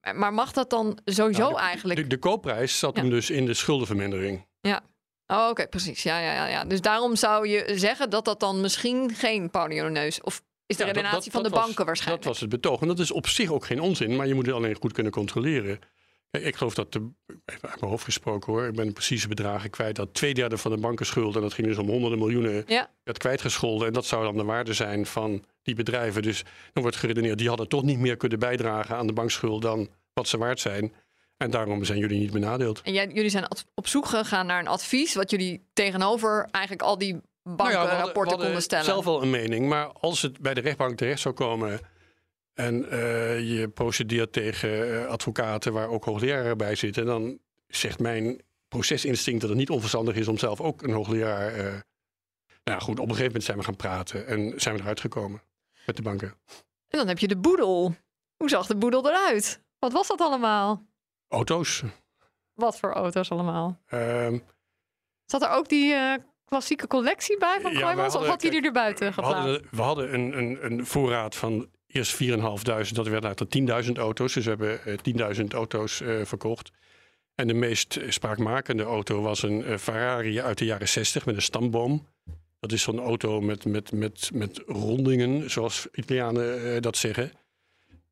Maar- 0.00 0.16
Maar 0.16 0.34
mag 0.34 0.52
dat 0.52 0.70
dan 0.70 0.98
sowieso 1.04 1.40
Nou, 1.42 1.54
de- 1.54 1.60
eigenlijk? 1.60 2.00
De, 2.00 2.06
de 2.06 2.18
koopprijs 2.18 2.78
zat 2.78 2.94
Ja. 2.96 3.00
hem 3.00 3.10
dus 3.10 3.30
in 3.30 3.46
de 3.46 3.54
schuldenvermindering. 3.54 4.46
Oh, 5.26 5.48
oké, 5.50 5.68
precies. 5.68 6.02
Ja, 6.02 6.18
ja, 6.18 6.32
ja, 6.34 6.46
ja. 6.46 6.64
Dus 6.64 6.80
daarom 6.80 7.16
zou 7.16 7.48
je 7.48 7.72
zeggen 7.78 8.10
dat 8.10 8.24
dat 8.24 8.40
dan 8.40 8.60
misschien 8.60 9.14
geen 9.14 9.50
Neus 9.90 10.20
of 10.20 10.42
is 10.66 10.76
de 10.76 10.82
Ja, 10.84 10.88
redenatie 10.92 11.22
dat- 11.22 11.32
van 11.32 11.42
de 11.42 11.48
was- 11.48 11.64
banken 11.64 11.84
waarschijnlijk. 11.86 12.22
Dat 12.24 12.32
was 12.32 12.40
het 12.40 12.50
betoog. 12.50 12.80
En 12.80 12.88
dat 12.88 12.98
is 12.98 13.10
op 13.10 13.26
zich 13.26 13.50
ook 13.50 13.64
geen 13.64 13.80
onzin, 13.80 14.16
maar 14.16 14.26
je 14.26 14.34
moet 14.34 14.46
het 14.46 14.54
alleen 14.54 14.74
goed 14.74 14.92
kunnen 14.92 15.12
controleren. 15.12 15.78
Ik 16.42 16.56
geloof 16.56 16.74
dat, 16.74 16.92
de, 16.92 17.08
even 17.44 17.68
uit 17.68 17.80
mijn 17.80 17.90
hoofd 17.90 18.04
gesproken 18.04 18.52
hoor, 18.52 18.66
ik 18.66 18.74
ben 18.74 18.92
precieze 18.92 19.28
bedragen 19.28 19.70
kwijt, 19.70 19.96
dat 19.96 20.14
twee 20.14 20.34
derde 20.34 20.56
van 20.58 20.70
de 20.70 20.76
bankenschulden, 20.78 21.34
en 21.34 21.40
dat 21.40 21.52
ging 21.52 21.66
dus 21.66 21.76
om 21.78 21.88
honderden 21.88 22.18
miljoenen, 22.18 22.64
Ja. 22.66 22.90
werd 23.04 23.18
kwijtgescholden. 23.18 23.86
En 23.86 23.92
dat 23.92 24.04
zou 24.06 24.24
dan 24.24 24.36
de 24.36 24.44
waarde 24.44 24.72
zijn 24.72 25.06
van 25.06 25.44
die 25.62 25.74
bedrijven. 25.74 26.22
Dus 26.22 26.42
dan 26.72 26.82
wordt 26.82 26.96
geredeneerd, 26.98 27.38
die 27.38 27.48
hadden 27.48 27.68
toch 27.68 27.82
niet 27.82 27.98
meer 27.98 28.16
kunnen 28.16 28.38
bijdragen 28.38 28.96
aan 28.96 29.06
de 29.06 29.12
bankschuld 29.12 29.62
dan 29.62 29.88
wat 30.12 30.28
ze 30.28 30.38
waard 30.38 30.60
zijn. 30.60 30.92
En 31.36 31.50
daarom 31.50 31.84
zijn 31.84 31.98
jullie 31.98 32.18
niet 32.20 32.32
benadeeld. 32.32 32.80
En 32.82 32.92
jij, 32.92 33.06
jullie 33.12 33.30
zijn 33.30 33.46
op 33.74 33.86
zoek 33.86 34.06
gegaan 34.06 34.46
naar 34.46 34.60
een 34.60 34.68
advies, 34.68 35.14
wat 35.14 35.30
jullie 35.30 35.62
tegenover 35.72 36.48
eigenlijk 36.50 36.84
al 36.84 36.98
die 36.98 37.12
Nou 37.12 37.22
ja, 37.44 37.54
bankenrapporten 37.56 38.38
konden 38.38 38.62
stellen. 38.62 38.84
zelf 38.84 39.04
wel 39.04 39.22
een 39.22 39.30
mening, 39.30 39.68
maar 39.68 39.86
als 39.86 40.22
het 40.22 40.40
bij 40.40 40.54
de 40.54 40.60
rechtbank 40.60 40.96
terecht 40.96 41.20
zou 41.20 41.34
komen 41.34 41.80
en 42.54 42.90
eh, 42.90 43.58
je 43.58 43.68
procedeert 43.68 44.32
tegen 44.32 45.00
eh, 45.02 45.06
advocaten 45.06 45.72
waar 45.72 45.88
ook 45.88 46.04
hoogleraren 46.04 46.56
bij 46.58 46.74
zitten, 46.74 47.06
dan 47.06 47.38
zegt 47.66 47.98
mijn 47.98 48.40
procesinstinct 48.68 49.40
dat 49.40 49.50
het 49.50 49.58
niet 49.58 49.70
onverstandig 49.70 50.14
is 50.16 50.28
om 50.28 50.38
zelf 50.38 50.60
ook 50.60 50.82
een 50.82 50.92
hoogleraar. 50.92 51.54
eh 51.54 51.74
nou 52.64 52.80
goed, 52.80 52.98
op 52.98 53.08
een 53.08 53.14
gegeven 53.14 53.26
moment 53.26 53.44
zijn 53.44 53.58
we 53.58 53.64
gaan 53.64 53.76
praten 53.76 54.26
en 54.26 54.60
zijn 54.60 54.74
we 54.74 54.80
eruit 54.80 55.00
gekomen 55.00 55.42
met 55.86 55.96
de 55.96 56.02
banken. 56.02 56.34
En 56.88 56.98
dan 56.98 57.08
heb 57.08 57.18
je 57.18 57.28
de 57.28 57.36
boedel. 57.36 57.94
Hoe 58.36 58.48
zag 58.48 58.66
de 58.66 58.76
boedel 58.76 59.08
eruit? 59.08 59.60
Wat 59.78 59.92
was 59.92 60.08
dat 60.08 60.20
allemaal? 60.20 60.86
Auto's. 61.28 61.82
Wat 62.54 62.78
voor 62.78 62.92
auto's 62.92 63.30
allemaal? 63.30 63.80
ehm, 63.86 64.38
Zat 65.24 65.42
er 65.42 65.48
ook 65.48 65.68
die 65.68 65.94
klassieke 66.44 66.86
collectie 66.86 67.38
bij 67.38 67.58
van 67.60 67.72
Ja, 67.72 67.96
wij 67.96 68.06
Of 68.06 68.26
had 68.26 68.42
hij 68.42 68.60
er 68.62 68.72
buiten 68.72 69.06
we 69.06 69.12
geplaatst? 69.12 69.38
hadden, 69.38 69.66
we 69.70 69.82
hadden 69.82 70.14
een, 70.14 70.38
een, 70.38 70.58
een 70.64 70.86
voorraad 70.86 71.34
van 71.34 71.70
eerst 71.94 72.22
4.500, 72.22 72.94
dat 72.94 73.08
werd 73.08 73.22
later 73.22 73.46
10.000 73.84 73.92
auto's. 73.92 74.34
Dus 74.34 74.44
we 74.44 74.50
hebben 74.50 74.84
eh, 74.84 75.36
10.000 75.36 75.44
auto's 75.48 76.00
eh, 76.00 76.24
verkocht. 76.24 76.70
En 77.34 77.46
de 77.46 77.54
meest 77.54 77.96
eh, 77.96 78.10
spraakmakende 78.10 78.82
auto 78.82 79.22
was 79.22 79.42
een 79.42 79.64
eh, 79.64 79.76
Ferrari 79.78 80.40
uit 80.40 80.58
de 80.58 80.64
jaren 80.64 80.88
60 80.88 81.26
met 81.26 81.34
een 81.34 81.42
stamboom. 81.42 82.06
Dat 82.60 82.72
is 82.72 82.82
zo'n 82.82 83.00
auto 83.00 83.40
met, 83.40 83.64
met, 83.64 83.92
met, 83.92 84.30
met 84.34 84.62
rondingen, 84.66 85.50
zoals 85.50 85.86
Italianen 85.92 86.74
eh, 86.74 86.80
dat 86.80 86.96
zeggen. 86.96 87.32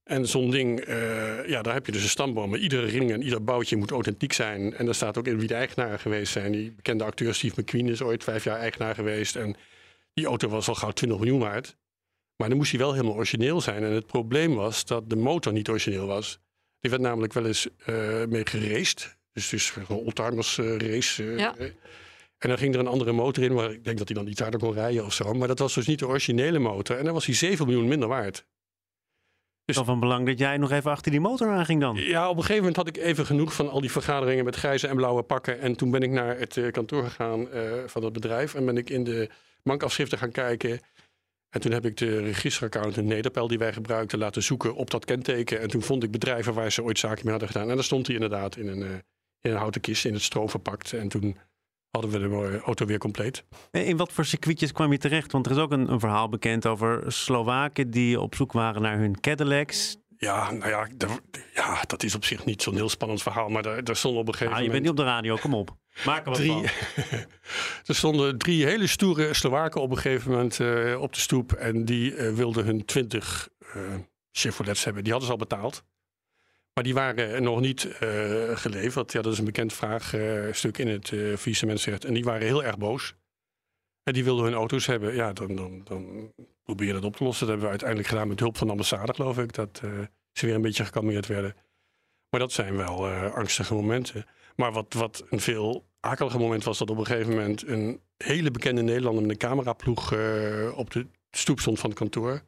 En 0.04 0.28
zo'n 0.28 0.50
ding, 0.50 0.80
eh, 0.80 1.48
ja, 1.48 1.62
daar 1.62 1.74
heb 1.74 1.86
je 1.86 1.92
dus 1.92 2.02
een 2.02 2.08
stamboom. 2.08 2.50
Maar 2.50 2.58
iedere 2.58 2.86
ring 2.86 3.10
en 3.10 3.22
ieder 3.22 3.44
boutje 3.44 3.76
moet 3.76 3.90
authentiek 3.90 4.32
zijn. 4.32 4.74
En 4.74 4.84
daar 4.84 4.94
staat 4.94 5.18
ook 5.18 5.26
in 5.26 5.38
wie 5.38 5.48
de 5.48 5.54
eigenaar 5.54 5.98
geweest 5.98 6.32
zijn. 6.32 6.52
Die 6.52 6.72
bekende 6.72 7.04
acteur 7.04 7.34
Steve 7.34 7.60
McQueen 7.60 7.88
is 7.88 8.02
ooit 8.02 8.24
vijf 8.24 8.44
jaar 8.44 8.58
eigenaar 8.58 8.94
geweest. 8.94 9.36
En 9.36 9.56
die 10.14 10.26
auto 10.26 10.48
was 10.48 10.68
al 10.68 10.74
gauw 10.74 10.90
20 10.90 11.18
miljoen 11.18 11.40
waard. 11.40 11.76
Maar 12.42 12.50
dan 12.50 12.61
moest 12.61 12.72
hij 12.72 12.81
wel 12.81 12.92
helemaal 12.92 13.14
origineel 13.14 13.61
zijn. 13.61 13.85
En 13.85 13.92
het 13.92 14.07
probleem 14.07 14.55
was 14.55 14.85
dat 14.85 15.11
de 15.11 15.16
motor 15.16 15.52
niet 15.52 15.68
origineel 15.68 16.07
was. 16.07 16.38
Die 16.81 16.90
werd 16.90 17.02
namelijk 17.02 17.33
wel 17.33 17.46
eens 17.46 17.68
eh, 17.85 18.24
mee 18.28 18.46
geraced. 18.46 19.18
Dus, 19.33 19.48
dus 19.48 19.72
een 19.76 19.96
oldtimers 19.96 20.59
eh, 20.59 20.76
race. 20.76 21.24
eh, 21.24 21.38
Ja. 21.38 21.55
En 22.38 22.48
dan 22.48 22.59
ging 22.59 22.74
er 22.74 22.81
een 22.81 22.87
andere 22.87 23.12
motor 23.12 23.44
in, 23.44 23.52
waar 23.52 23.72
ik 23.72 23.85
denk 23.85 23.98
dat 23.98 24.09
hij 24.09 24.16
dan 24.16 24.26
iets 24.26 24.40
harder 24.40 24.61
kon 24.61 24.72
rijden 24.72 25.05
of 25.05 25.12
zo. 25.12 25.33
Maar 25.33 25.48
dat 25.48 25.59
was 25.59 25.74
dus 25.74 25.87
niet 25.87 25.98
de 25.98 26.07
originele 26.07 26.59
motor. 26.59 26.98
En 26.98 27.05
dan 27.05 27.14
was 27.14 27.26
hij 27.26 27.35
7 27.35 27.66
miljoen 27.66 27.88
minder 27.88 28.09
waard. 28.09 28.46
is 29.64 29.76
wel 29.76 29.85
van 29.85 30.00
belang 30.00 30.26
dat 30.26 30.38
jij 30.38 30.57
nog 30.57 30.70
even 30.70 30.90
achter 30.90 31.11
die 31.11 31.20
motor 31.20 31.48
aan 31.48 31.64
ging 31.64 31.81
dan. 31.81 31.96
Ja, 31.96 32.24
op 32.28 32.37
een 32.37 32.40
gegeven 32.42 32.57
moment 32.57 32.76
had 32.76 32.88
ik 32.88 32.96
even 32.96 33.26
genoeg 33.26 33.55
van 33.55 33.70
al 33.70 33.81
die 33.81 33.90
vergaderingen 33.90 34.44
met 34.44 34.57
grijze 34.57 34.88
en 34.88 34.96
blauwe 34.96 35.22
pakken. 35.22 35.61
En 35.61 35.76
toen 35.76 35.90
ben 35.90 36.02
ik 36.02 36.11
naar 36.11 36.38
het 36.38 36.57
eh, 36.57 36.70
kantoor 36.70 37.05
gegaan 37.05 37.50
eh, 37.50 37.62
van 37.87 38.02
dat 38.02 38.12
bedrijf. 38.12 38.55
En 38.55 38.64
ben 38.64 38.76
ik 38.76 38.90
in 38.90 39.05
de 39.05 39.31
bankafschriften 39.62 40.18
gaan 40.18 40.31
kijken. 40.33 40.81
En 41.52 41.60
toen 41.60 41.72
heb 41.72 41.86
ik 41.86 41.96
de 41.96 42.20
registeraccount 42.20 42.96
in 42.96 43.04
Nederpel 43.04 43.48
die 43.48 43.58
wij 43.58 43.72
gebruikten 43.72 44.18
laten 44.18 44.42
zoeken 44.42 44.74
op 44.74 44.90
dat 44.90 45.04
kenteken. 45.04 45.60
En 45.60 45.68
toen 45.68 45.82
vond 45.82 46.02
ik 46.02 46.10
bedrijven 46.10 46.54
waar 46.54 46.72
ze 46.72 46.82
ooit 46.82 46.98
zaken 46.98 47.20
mee 47.22 47.30
hadden 47.30 47.48
gedaan. 47.48 47.68
En 47.68 47.74
daar 47.74 47.84
stond 47.84 48.06
hij 48.06 48.14
inderdaad 48.14 48.56
in 48.56 48.66
een, 48.66 48.82
eh, 48.82 48.90
in 49.40 49.50
een 49.50 49.56
houten 49.56 49.80
kist 49.80 50.04
in 50.04 50.12
het 50.12 50.22
stro 50.22 50.46
verpakt. 50.46 50.92
En 50.92 51.08
toen 51.08 51.36
hadden 51.90 52.10
we 52.10 52.18
de 52.18 52.28
mooie 52.28 52.60
auto 52.60 52.86
weer 52.86 52.98
compleet. 52.98 53.44
En 53.70 53.84
In 53.84 53.96
wat 53.96 54.12
voor 54.12 54.24
circuitjes 54.24 54.72
kwam 54.72 54.92
je 54.92 54.98
terecht? 54.98 55.32
Want 55.32 55.46
er 55.46 55.52
is 55.52 55.58
ook 55.58 55.72
een, 55.72 55.92
een 55.92 56.00
verhaal 56.00 56.28
bekend 56.28 56.66
over 56.66 57.12
Slowaken 57.12 57.90
die 57.90 58.20
op 58.20 58.34
zoek 58.34 58.52
waren 58.52 58.82
naar 58.82 58.98
hun 58.98 59.20
Cadillacs. 59.20 59.96
Ja, 60.16 60.50
nou 60.50 60.70
ja, 60.70 60.88
ja, 61.54 61.82
dat 61.86 62.02
is 62.02 62.14
op 62.14 62.24
zich 62.24 62.44
niet 62.44 62.62
zo'n 62.62 62.74
heel 62.74 62.88
spannend 62.88 63.22
verhaal. 63.22 63.48
Maar 63.48 63.62
daar, 63.62 63.84
daar 63.84 63.96
stond 63.96 64.16
op 64.16 64.26
een 64.28 64.32
gegeven 64.32 64.52
Ah, 64.54 64.60
je 64.60 64.66
moment... 64.66 64.84
bent 64.84 64.96
niet 64.96 65.00
op 65.00 65.06
de 65.06 65.12
radio, 65.12 65.36
kom 65.36 65.54
op. 65.54 65.76
Maak 66.05 66.24
er 66.24 66.31
wat 66.31 66.35
drie, 66.35 66.50
van. 66.50 66.62
er 67.87 67.94
stonden 67.94 68.38
drie 68.38 68.66
hele 68.66 68.87
stoere 68.87 69.35
Slowaken 69.35 69.81
op 69.81 69.90
een 69.90 69.98
gegeven 69.98 70.31
moment 70.31 70.61
eh, 70.61 71.00
op 71.00 71.12
de 71.12 71.20
stoep. 71.20 71.52
En 71.52 71.85
die 71.85 72.14
eh, 72.14 72.35
wilden 72.35 72.64
hun 72.64 72.85
twintig 72.85 73.48
eh 73.59 73.81
Chevrolets 74.35 74.85
hebben. 74.85 75.02
Die 75.02 75.12
hadden 75.12 75.31
ze 75.31 75.37
al 75.37 75.46
betaald. 75.46 75.85
Maar 76.74 76.85
die 76.85 76.94
waren 76.94 77.42
nog 77.42 77.61
niet 77.61 77.88
geleverd. 78.55 79.12
Ja, 79.12 79.22
dat 79.22 79.33
is 79.33 79.38
een 79.38 79.44
bekend 79.44 79.72
vraagstuk 79.72 80.78
in 80.78 80.88
het 80.88 81.11
uh, 81.11 81.37
faillissementsrecht. 81.37 82.05
En 82.05 82.14
die 82.14 82.24
waren 82.24 82.46
heel 82.46 82.64
erg 82.64 82.78
boos. 82.78 83.14
En 84.02 84.12
die 84.12 84.24
wilden 84.24 84.44
hun 84.44 84.55
auto's 84.55 84.87
hebben. 84.87 85.14
Ja, 85.14 85.33
dan, 85.33 85.57
dan, 85.57 85.81
dan 85.85 86.33
probeer 86.62 86.87
je 86.87 86.92
dat 86.92 87.05
op 87.05 87.16
te 87.16 87.24
lossen. 87.24 87.46
Dat 87.46 87.48
hebben 87.48 87.64
we 87.64 87.70
uiteindelijk 87.70 88.09
gedaan 88.09 88.28
met 88.28 88.40
hulp 88.40 88.57
van 88.57 88.66
de 88.66 88.72
ambassade, 88.72 89.14
geloof 89.14 89.38
ik. 89.38 89.52
Dat 89.52 89.81
ze 90.33 90.46
weer 90.46 90.55
een 90.55 90.62
beetje 90.62 90.85
gekalmeerd 90.85 91.26
werden. 91.26 91.57
Maar 92.31 92.40
dat 92.40 92.52
zijn 92.52 92.76
wel 92.76 93.09
angstige 93.09 93.74
momenten. 93.74 94.26
Maar 94.56 94.72
wat, 94.72 94.94
wat 94.94 95.24
een 95.30 95.40
veel 95.40 95.84
akeliger 96.00 96.40
moment 96.40 96.64
was 96.64 96.78
dat 96.78 96.90
op 96.90 96.98
een 96.98 97.06
gegeven 97.06 97.30
moment 97.30 97.66
een 97.66 98.00
hele 98.16 98.50
bekende 98.50 98.82
Nederlander 98.82 99.22
met 99.22 99.30
een 99.30 99.48
cameraploeg 99.48 100.12
eh, 100.12 100.72
op 100.74 100.90
de 100.90 101.06
stoep 101.30 101.60
stond 101.60 101.78
van 101.80 101.90
het 101.90 101.98
kantoor. 101.98 102.42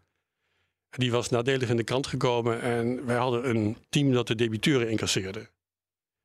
Die 0.91 1.11
was 1.11 1.29
nadelig 1.29 1.69
in 1.69 1.77
de 1.77 1.85
krant 1.85 2.07
gekomen 2.07 2.61
en 2.61 3.07
wij 3.07 3.17
hadden 3.17 3.49
een 3.49 3.77
team 3.89 4.13
dat 4.13 4.27
de 4.27 4.35
debiteuren 4.35 4.91
incasseerde. 4.91 5.51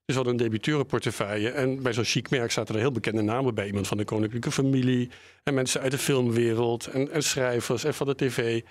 Dus 0.06 0.18
we 0.18 0.24
hadden 0.24 0.34
een 0.34 0.50
debiteurenportefeuille 0.52 1.50
en 1.50 1.84
bij 1.84 1.94
zo'n 1.94 2.04
chic 2.04 2.30
merk 2.30 2.52
zaten 2.52 2.76
er 2.76 2.82
heel 2.82 2.92
bekende 2.92 3.22
namen 3.22 3.56
bij. 3.56 3.68
Iemand 3.68 3.88
van 3.88 3.98
de 3.98 4.06
koninklijke 4.06 4.52
familie 4.52 5.10
en 5.44 5.54
mensen 5.54 5.82
uit 5.82 5.92
de 5.92 5.98
filmwereld 5.98 6.88
en, 6.88 7.12
en 7.12 7.24
schrijvers 7.24 7.84
en 7.84 7.94
van 7.94 8.08
de 8.08 8.16
tv. 8.16 8.64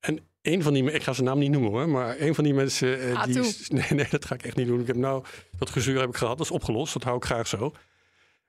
En 0.00 0.18
een 0.44 0.62
van 0.62 0.72
die, 0.74 0.92
ik 0.92 1.02
ga 1.02 1.12
zijn 1.12 1.26
naam 1.26 1.38
niet 1.38 1.50
noemen 1.50 1.70
hoor, 1.70 1.88
maar 1.88 2.20
een 2.20 2.34
van 2.34 2.44
die 2.44 2.54
mensen. 2.54 3.00
eh, 3.00 3.14
Ah, 3.20 3.24
die, 3.24 3.34
toe. 3.34 3.52
nee, 3.78 3.86
nee, 3.90 4.06
dat 4.10 4.24
ga 4.24 4.34
ik 4.34 4.42
echt 4.42 4.56
niet 4.56 4.66
doen. 4.66 4.80
Ik 4.80 4.86
heb 4.86 4.96
nou, 4.96 5.24
dat 5.58 5.70
gezeur 5.70 6.00
heb 6.00 6.08
ik 6.08 6.16
gehad, 6.16 6.36
dat 6.38 6.46
is 6.46 6.52
opgelost, 6.52 6.92
dat 6.92 7.02
hou 7.02 7.16
ik 7.16 7.24
graag 7.24 7.46
zo. 7.46 7.72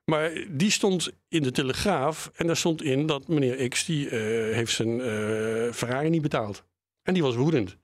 Maar 0.06 0.46
die 0.50 0.72
stond 0.72 1.12
in 1.30 1.44
de 1.44 1.52
Telegraaf 1.52 2.32
en 2.36 2.48
daar 2.48 2.58
stond 2.58 2.82
in 2.84 3.06
dat 3.06 3.28
meneer 3.28 3.68
X, 3.70 3.86
die 3.86 4.10
eh, 4.10 4.20
heeft 4.56 4.72
zijn 4.74 5.02
eh 5.02 5.72
Ferrari 5.74 6.10
niet 6.10 6.22
betaald. 6.22 6.64
En 7.04 7.14
die 7.14 7.24
was 7.24 7.36
woedend. 7.36 7.78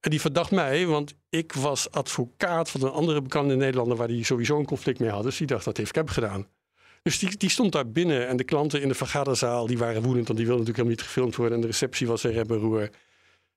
En 0.00 0.10
die 0.10 0.20
verdacht 0.20 0.50
mij, 0.50 0.86
want 0.86 1.14
ik 1.28 1.52
was 1.52 1.90
advocaat 1.90 2.70
van 2.70 2.82
een 2.82 2.90
andere 2.90 3.22
bekende 3.22 3.56
Nederlander 3.56 3.96
waar 3.96 4.08
die 4.08 4.24
sowieso 4.24 4.58
een 4.58 4.64
conflict 4.66 4.98
mee 4.98 5.10
had. 5.10 5.22
Dus 5.22 5.36
die 5.36 5.46
dacht, 5.46 5.64
dat 5.64 5.76
heeft 5.76 5.92
Cap 5.92 6.08
gedaan. 6.08 6.46
Dus 7.02 7.18
die, 7.18 7.36
die 7.36 7.50
stond 7.50 7.72
daar 7.72 7.90
binnen 7.90 8.28
en 8.28 8.36
de 8.36 8.44
klanten 8.44 8.82
in 8.82 8.88
de 8.88 8.94
vergaderzaal 8.94 9.66
die 9.66 9.78
waren 9.78 10.02
woedend, 10.02 10.26
want 10.26 10.38
die 10.38 10.46
wilden 10.48 10.66
natuurlijk 10.66 10.76
helemaal 10.76 10.96
niet 10.96 11.02
gefilmd 11.06 11.36
worden. 11.36 11.54
En 11.54 11.60
de 11.60 11.66
receptie 11.66 12.06
was 12.06 12.24
er 12.24 12.32
rep 12.32 12.50
en 12.50 12.56
roer. 12.56 12.90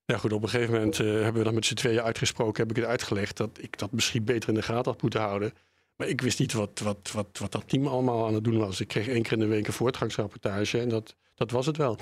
Ja 0.05 0.17
goed, 0.17 0.33
op 0.33 0.43
een 0.43 0.49
gegeven 0.49 0.73
moment 0.73 0.99
eh, 0.99 1.05
hebben 1.05 1.33
we 1.33 1.43
dan 1.43 1.53
met 1.53 1.65
z'n 1.65 1.73
tweeën 1.73 2.01
uitgesproken, 2.01 2.61
heb 2.61 2.69
ik 2.69 2.75
het 2.75 2.91
uitgelegd 2.91 3.37
dat 3.37 3.57
ik 3.61 3.77
dat 3.77 3.91
misschien 3.91 4.23
beter 4.23 4.49
in 4.49 4.55
de 4.55 4.61
gaten 4.61 4.91
had 4.91 5.01
moeten 5.01 5.21
houden. 5.21 5.53
Maar 5.95 6.07
ik 6.07 6.21
wist 6.21 6.39
niet 6.39 6.53
wat, 6.53 6.79
wat, 6.79 7.11
wat, 7.11 7.37
wat 7.39 7.51
dat 7.51 7.69
team 7.69 7.87
allemaal 7.87 8.27
aan 8.27 8.33
het 8.33 8.43
doen 8.43 8.57
was. 8.57 8.79
Ik 8.79 8.87
kreeg 8.87 9.07
één 9.07 9.21
keer 9.21 9.31
in 9.31 9.39
de 9.39 9.45
week 9.45 9.67
een 9.67 9.73
voortgangsrapportage 9.73 10.79
en 10.79 10.89
dat, 10.89 11.15
dat 11.35 11.51
was 11.51 11.65
het 11.65 11.77
wel. 11.77 11.97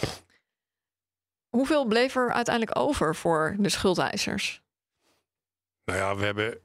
Hoeveel 1.49 1.85
bleef 1.85 2.15
er 2.15 2.31
uiteindelijk 2.31 2.77
over 2.79 3.15
voor 3.15 3.55
de 3.59 3.69
schuldeisers? 3.69 4.61
Nou 5.85 5.99
ja, 5.99 6.15
we 6.15 6.25
hebben 6.25 6.59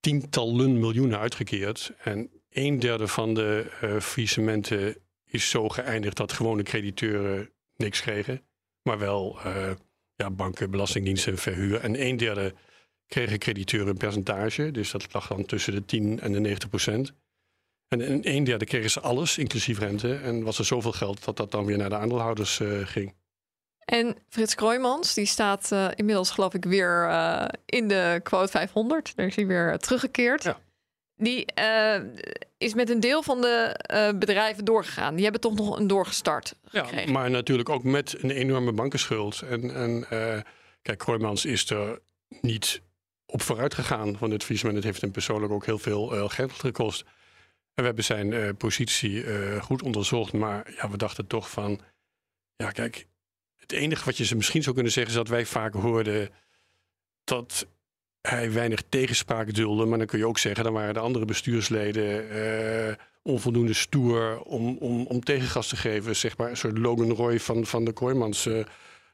tientallen 0.00 0.78
miljoenen 0.78 1.18
uitgekeerd. 1.18 1.92
En 1.98 2.30
een 2.50 2.78
derde 2.78 3.08
van 3.08 3.34
de 3.34 3.66
faillissementen 4.00 4.96
is 5.24 5.50
zo 5.50 5.68
geëindigd 5.68 6.16
dat 6.16 6.32
gewone 6.32 6.62
crediteuren 6.62 7.50
niks 7.76 8.00
kregen. 8.00 8.42
Maar 8.82 8.98
wel 8.98 9.38
eh, 9.44 9.70
ja, 10.18 10.30
banken, 10.30 10.70
belastingdiensten, 10.70 11.38
verhuur. 11.38 11.80
En 11.80 12.06
een 12.06 12.16
derde 12.16 12.54
kregen 13.06 13.38
crediteuren 13.38 13.88
een 13.88 13.96
percentage. 13.96 14.70
Dus 14.70 14.90
dat 14.90 15.12
lag 15.12 15.26
dan 15.28 15.44
tussen 15.44 15.72
de 15.72 15.84
10 15.84 16.20
en 16.20 16.32
de 16.32 16.40
90 16.40 16.68
procent. 16.68 17.12
En 17.88 18.00
in 18.00 18.20
een 18.22 18.44
derde 18.44 18.64
kregen 18.64 18.90
ze 18.90 19.00
alles, 19.00 19.38
inclusief 19.38 19.78
rente. 19.78 20.14
En 20.14 20.42
was 20.42 20.58
er 20.58 20.64
zoveel 20.64 20.92
geld 20.92 21.24
dat 21.24 21.36
dat 21.36 21.50
dan 21.50 21.64
weer 21.64 21.76
naar 21.76 21.88
de 21.88 21.96
aandeelhouders 21.96 22.60
eh, 22.60 22.86
ging. 22.86 23.14
En 23.78 24.16
Frits 24.28 24.54
Kroijmans, 24.54 25.14
die 25.14 25.26
staat 25.26 25.72
eh, 25.72 25.88
inmiddels 25.94 26.30
geloof 26.30 26.54
ik 26.54 26.64
weer 26.64 27.08
eh, 27.08 27.48
in 27.64 27.88
de 27.88 28.20
quote 28.22 28.50
500. 28.50 29.16
Daar 29.16 29.26
is 29.26 29.36
hij 29.36 29.46
weer 29.46 29.78
teruggekeerd. 29.78 30.42
Ja. 30.42 30.60
Die 31.18 31.44
eh, 31.46 32.00
is 32.58 32.74
met 32.74 32.90
een 32.90 33.00
deel 33.00 33.22
van 33.22 33.40
de 33.40 33.74
eh, 33.76 34.18
bedrijven 34.18 34.64
doorgegaan. 34.64 35.14
Die 35.14 35.22
hebben 35.22 35.40
toch 35.40 35.54
nog 35.54 35.78
een 35.78 35.86
doorgestart 35.86 36.54
Ja, 36.70 36.84
gekregen. 36.84 37.12
maar 37.12 37.30
natuurlijk 37.30 37.68
ook 37.68 37.82
met 37.82 38.22
een 38.22 38.30
enorme 38.30 38.72
bankenschuld. 38.72 39.40
En, 39.40 39.74
en 39.74 40.04
eh, 40.10 40.40
kijk, 40.82 40.98
Kroijmans 40.98 41.44
is 41.44 41.70
er 41.70 41.98
niet 42.40 42.82
op 43.26 43.42
vooruit 43.42 43.74
gegaan 43.74 44.16
van 44.16 44.30
dit 44.30 44.40
faillissement. 44.40 44.76
Het 44.76 44.86
heeft 44.86 45.00
hem 45.00 45.10
persoonlijk 45.10 45.52
ook 45.52 45.66
heel 45.66 45.78
veel 45.78 46.28
geld 46.28 46.52
gekost. 46.52 47.00
En 47.00 47.10
we 47.74 47.82
hebben 47.84 48.04
zijn 48.04 48.56
positie 48.56 49.24
goed 49.60 49.82
onderzocht. 49.82 50.32
Maar 50.32 50.72
ja, 50.76 50.90
we 50.90 50.96
dachten 50.96 51.26
toch 51.26 51.50
van... 51.50 51.80
Ja, 52.56 52.70
kijk, 52.70 53.06
het 53.56 53.72
enige 53.72 54.04
wat 54.04 54.16
je 54.16 54.24
ze 54.24 54.36
misschien 54.36 54.62
zou 54.62 54.74
kunnen 54.74 54.92
zeggen... 54.92 55.12
is 55.12 55.18
dat 55.18 55.28
wij 55.28 55.46
vaak 55.46 55.74
hoorden 55.74 56.30
dat 57.24 57.66
hij 58.28 58.52
weinig 58.52 58.82
tegenspraak 58.88 59.54
dulde. 59.54 59.84
Maar 59.84 59.98
dan 59.98 60.06
kun 60.06 60.18
je 60.18 60.26
ook 60.26 60.38
zeggen... 60.38 60.64
dan 60.64 60.72
waren 60.72 60.94
de 60.94 61.00
andere 61.00 61.24
bestuursleden... 61.24 62.30
eh, 62.30 62.94
onvoldoende 63.22 63.74
stoer 63.74 64.40
om, 64.40 64.76
om, 64.76 65.06
om 65.06 65.20
tegengas 65.20 65.68
te 65.68 65.76
geven. 65.76 66.16
Zeg 66.16 66.36
maar 66.36 66.50
een 66.50 66.56
soort 66.56 66.78
Logan 66.78 67.10
Roy 67.10 67.40
van, 67.40 67.66
van 67.66 67.84
de 67.84 67.92
Kooijmans 67.92 68.46
eh, 68.46 68.64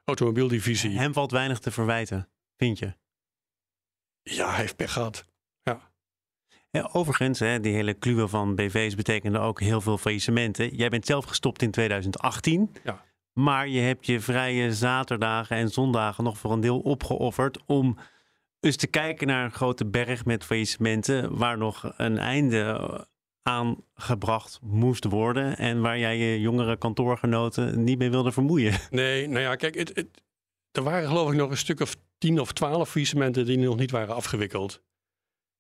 automobieldivisie. 0.05 0.98
Hem 0.98 1.12
valt 1.12 1.31
weinig 1.31 1.59
te 1.59 1.70
verwijten, 1.70 2.29
vind 2.57 2.79
je? 2.79 2.94
Ja, 4.22 4.48
hij 4.48 4.61
heeft 4.61 4.77
pech 4.77 4.92
gehad. 4.92 5.24
Ja, 6.74 6.88
overigens, 6.92 7.38
hè, 7.38 7.61
die 7.61 7.74
hele 7.74 7.94
kluwe 7.94 8.29
van 8.29 8.55
BV's 8.55 8.94
betekende 8.94 9.38
ook 9.38 9.61
heel 9.61 9.81
veel 9.81 9.98
faillissementen. 9.98 10.77
Jij 10.77 10.88
bent 10.88 11.07
zelf 11.07 11.24
gestopt 11.24 11.62
in 11.62 11.70
2018. 11.70 12.74
Ja. 12.85 13.05
Maar 13.33 13.68
je 13.68 13.81
hebt 13.81 14.07
je 14.07 14.20
vrije 14.20 14.74
zaterdagen 14.74 15.57
en 15.57 15.68
zondagen 15.68 16.24
nog 16.24 16.38
voor 16.38 16.53
een 16.53 16.61
deel 16.61 16.79
opgeofferd 16.79 17.59
om 17.66 17.98
eens 18.64 18.77
te 18.77 18.87
kijken 18.87 19.27
naar 19.27 19.44
een 19.44 19.53
grote 19.53 19.87
berg 19.87 20.24
met 20.24 20.44
faillissementen 20.44 21.37
waar 21.37 21.59
nog 21.59 21.92
een 21.96 22.18
einde 22.18 23.07
aan 23.42 23.77
gebracht 23.94 24.59
moest 24.62 25.05
worden 25.05 25.57
en 25.57 25.81
waar 25.81 25.98
jij 25.98 26.18
je 26.18 26.40
jongere 26.40 26.77
kantoorgenoten 26.77 27.85
niet 27.85 27.98
mee 27.98 28.11
wilde 28.11 28.33
vermoeien. 28.33 28.81
Nee, 28.90 29.29
nou 29.29 29.40
ja, 29.40 29.55
kijk, 29.55 29.74
het, 29.74 29.90
het, 29.94 30.09
er 30.72 30.83
waren 30.83 31.09
geloof 31.09 31.31
ik 31.31 31.37
nog 31.37 31.50
een 31.50 31.57
stuk 31.57 31.81
of 31.81 31.96
tien 32.18 32.40
of 32.40 32.53
twaalf 32.53 32.90
faillissementen 32.90 33.46
die 33.46 33.59
nog 33.59 33.77
niet 33.77 33.90
waren 33.90 34.14
afgewikkeld. 34.14 34.83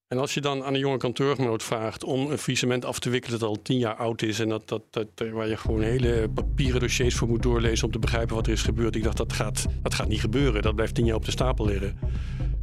En 0.08 0.18
als 0.18 0.34
je 0.34 0.40
dan 0.40 0.64
aan 0.64 0.74
een 0.74 0.80
jonge 0.80 0.96
kantoorgenoot 0.96 1.62
vraagt 1.62 2.04
om 2.04 2.30
een 2.30 2.38
faillissement 2.38 2.84
af 2.84 2.98
te 2.98 3.10
wikkelen 3.10 3.38
dat 3.38 3.48
al 3.48 3.62
tien 3.62 3.78
jaar 3.78 3.96
oud 3.96 4.22
is 4.22 4.40
en 4.40 4.48
dat, 4.48 4.68
dat, 4.68 4.82
dat, 4.90 5.08
waar 5.32 5.48
je 5.48 5.56
gewoon 5.56 5.80
hele 5.80 6.28
papieren 6.34 6.80
dossiers 6.80 7.14
voor 7.14 7.28
moet 7.28 7.42
doorlezen 7.42 7.86
om 7.86 7.92
te 7.92 7.98
begrijpen 7.98 8.34
wat 8.34 8.46
er 8.46 8.52
is 8.52 8.62
gebeurd. 8.62 8.96
Ik 8.96 9.02
dacht, 9.02 9.16
dat 9.16 9.32
gaat, 9.32 9.66
dat 9.82 9.94
gaat 9.94 10.08
niet 10.08 10.20
gebeuren. 10.20 10.62
Dat 10.62 10.74
blijft 10.74 10.94
tien 10.94 11.04
jaar 11.04 11.16
op 11.16 11.24
de 11.24 11.30
stapel 11.30 11.66
liggen. 11.66 11.98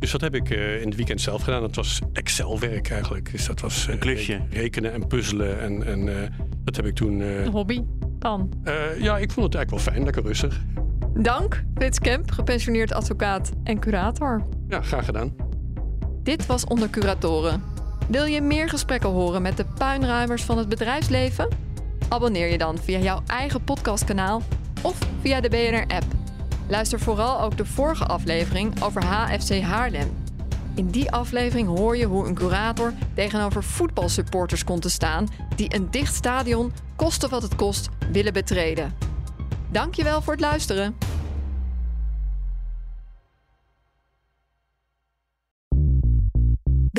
Dus 0.01 0.11
dat 0.11 0.21
heb 0.21 0.35
ik 0.35 0.49
eh, 0.49 0.81
in 0.81 0.87
het 0.87 0.95
weekend 0.95 1.21
zelf 1.21 1.41
gedaan. 1.41 1.61
Dat 1.61 1.75
was 1.75 1.99
Excel-werk 2.13 2.89
eigenlijk. 2.89 3.31
Dus 3.31 3.45
dat 3.47 3.59
was 3.59 3.87
eh, 3.87 3.93
Een 3.93 3.99
klusje. 3.99 4.33
re- 4.33 4.59
rekenen 4.59 4.93
en 4.93 5.07
puzzelen. 5.07 5.59
En, 5.59 5.85
en 5.85 6.21
eh, 6.23 6.29
dat 6.63 6.75
heb 6.75 6.85
ik 6.85 6.95
toen. 6.95 7.21
eh, 7.21 7.43
Een 7.43 7.51
hobby 7.51 7.83
dan. 8.19 8.51
eh, 8.63 8.73
ja, 9.01 9.17
ik 9.17 9.31
vond 9.31 9.45
het 9.45 9.55
eigenlijk 9.55 9.69
wel 9.69 9.79
fijn, 9.93 10.03
lekker 10.03 10.23
rustig. 10.23 10.61
Dank, 11.13 11.63
Frits 11.75 11.99
Kemp, 11.99 12.31
gepensioneerd 12.31 12.93
advocaat 12.93 13.51
en 13.63 13.79
curator. 13.79 14.43
Ja, 14.67 14.81
graag 14.81 15.05
gedaan. 15.05 15.35
Dit 16.23 16.45
was 16.45 16.65
Onder 16.65 16.89
Curatoren. 16.89 17.63
Wil 18.07 18.25
je 18.25 18.41
meer 18.41 18.69
gesprekken 18.69 19.09
horen 19.09 19.41
met 19.41 19.57
de 19.57 19.65
puinruimers 19.77 20.43
van 20.43 20.57
het 20.57 20.69
bedrijfsleven? 20.69 21.47
Abonneer 22.09 22.51
je 22.51 22.57
dan 22.57 22.77
via 22.77 22.99
jouw 22.99 23.21
eigen 23.27 23.63
podcastkanaal 23.63 24.41
of 24.81 24.97
via 25.21 25.41
de 25.41 25.49
BNR-app. 25.49 26.05
Luister 26.67 26.99
vooral 26.99 27.41
ook 27.41 27.57
de 27.57 27.65
vorige 27.65 28.05
aflevering 28.05 28.83
over 28.83 29.03
HFC 29.03 29.61
Haarlem. 29.61 30.11
In 30.75 30.89
die 30.89 31.11
aflevering 31.11 31.67
hoor 31.67 31.97
je 31.97 32.05
hoe 32.05 32.27
een 32.27 32.33
curator 32.33 32.93
tegenover 33.13 33.63
voetbalsupporters 33.63 34.63
komt 34.63 34.81
te 34.81 34.89
staan 34.89 35.27
die 35.55 35.75
een 35.75 35.91
dicht 35.91 36.15
stadion, 36.15 36.73
koste 36.95 37.27
wat 37.27 37.41
het 37.41 37.55
kost, 37.55 37.89
willen 38.11 38.33
betreden. 38.33 38.93
Dankjewel 39.69 40.21
voor 40.21 40.33
het 40.33 40.41
luisteren. 40.41 40.95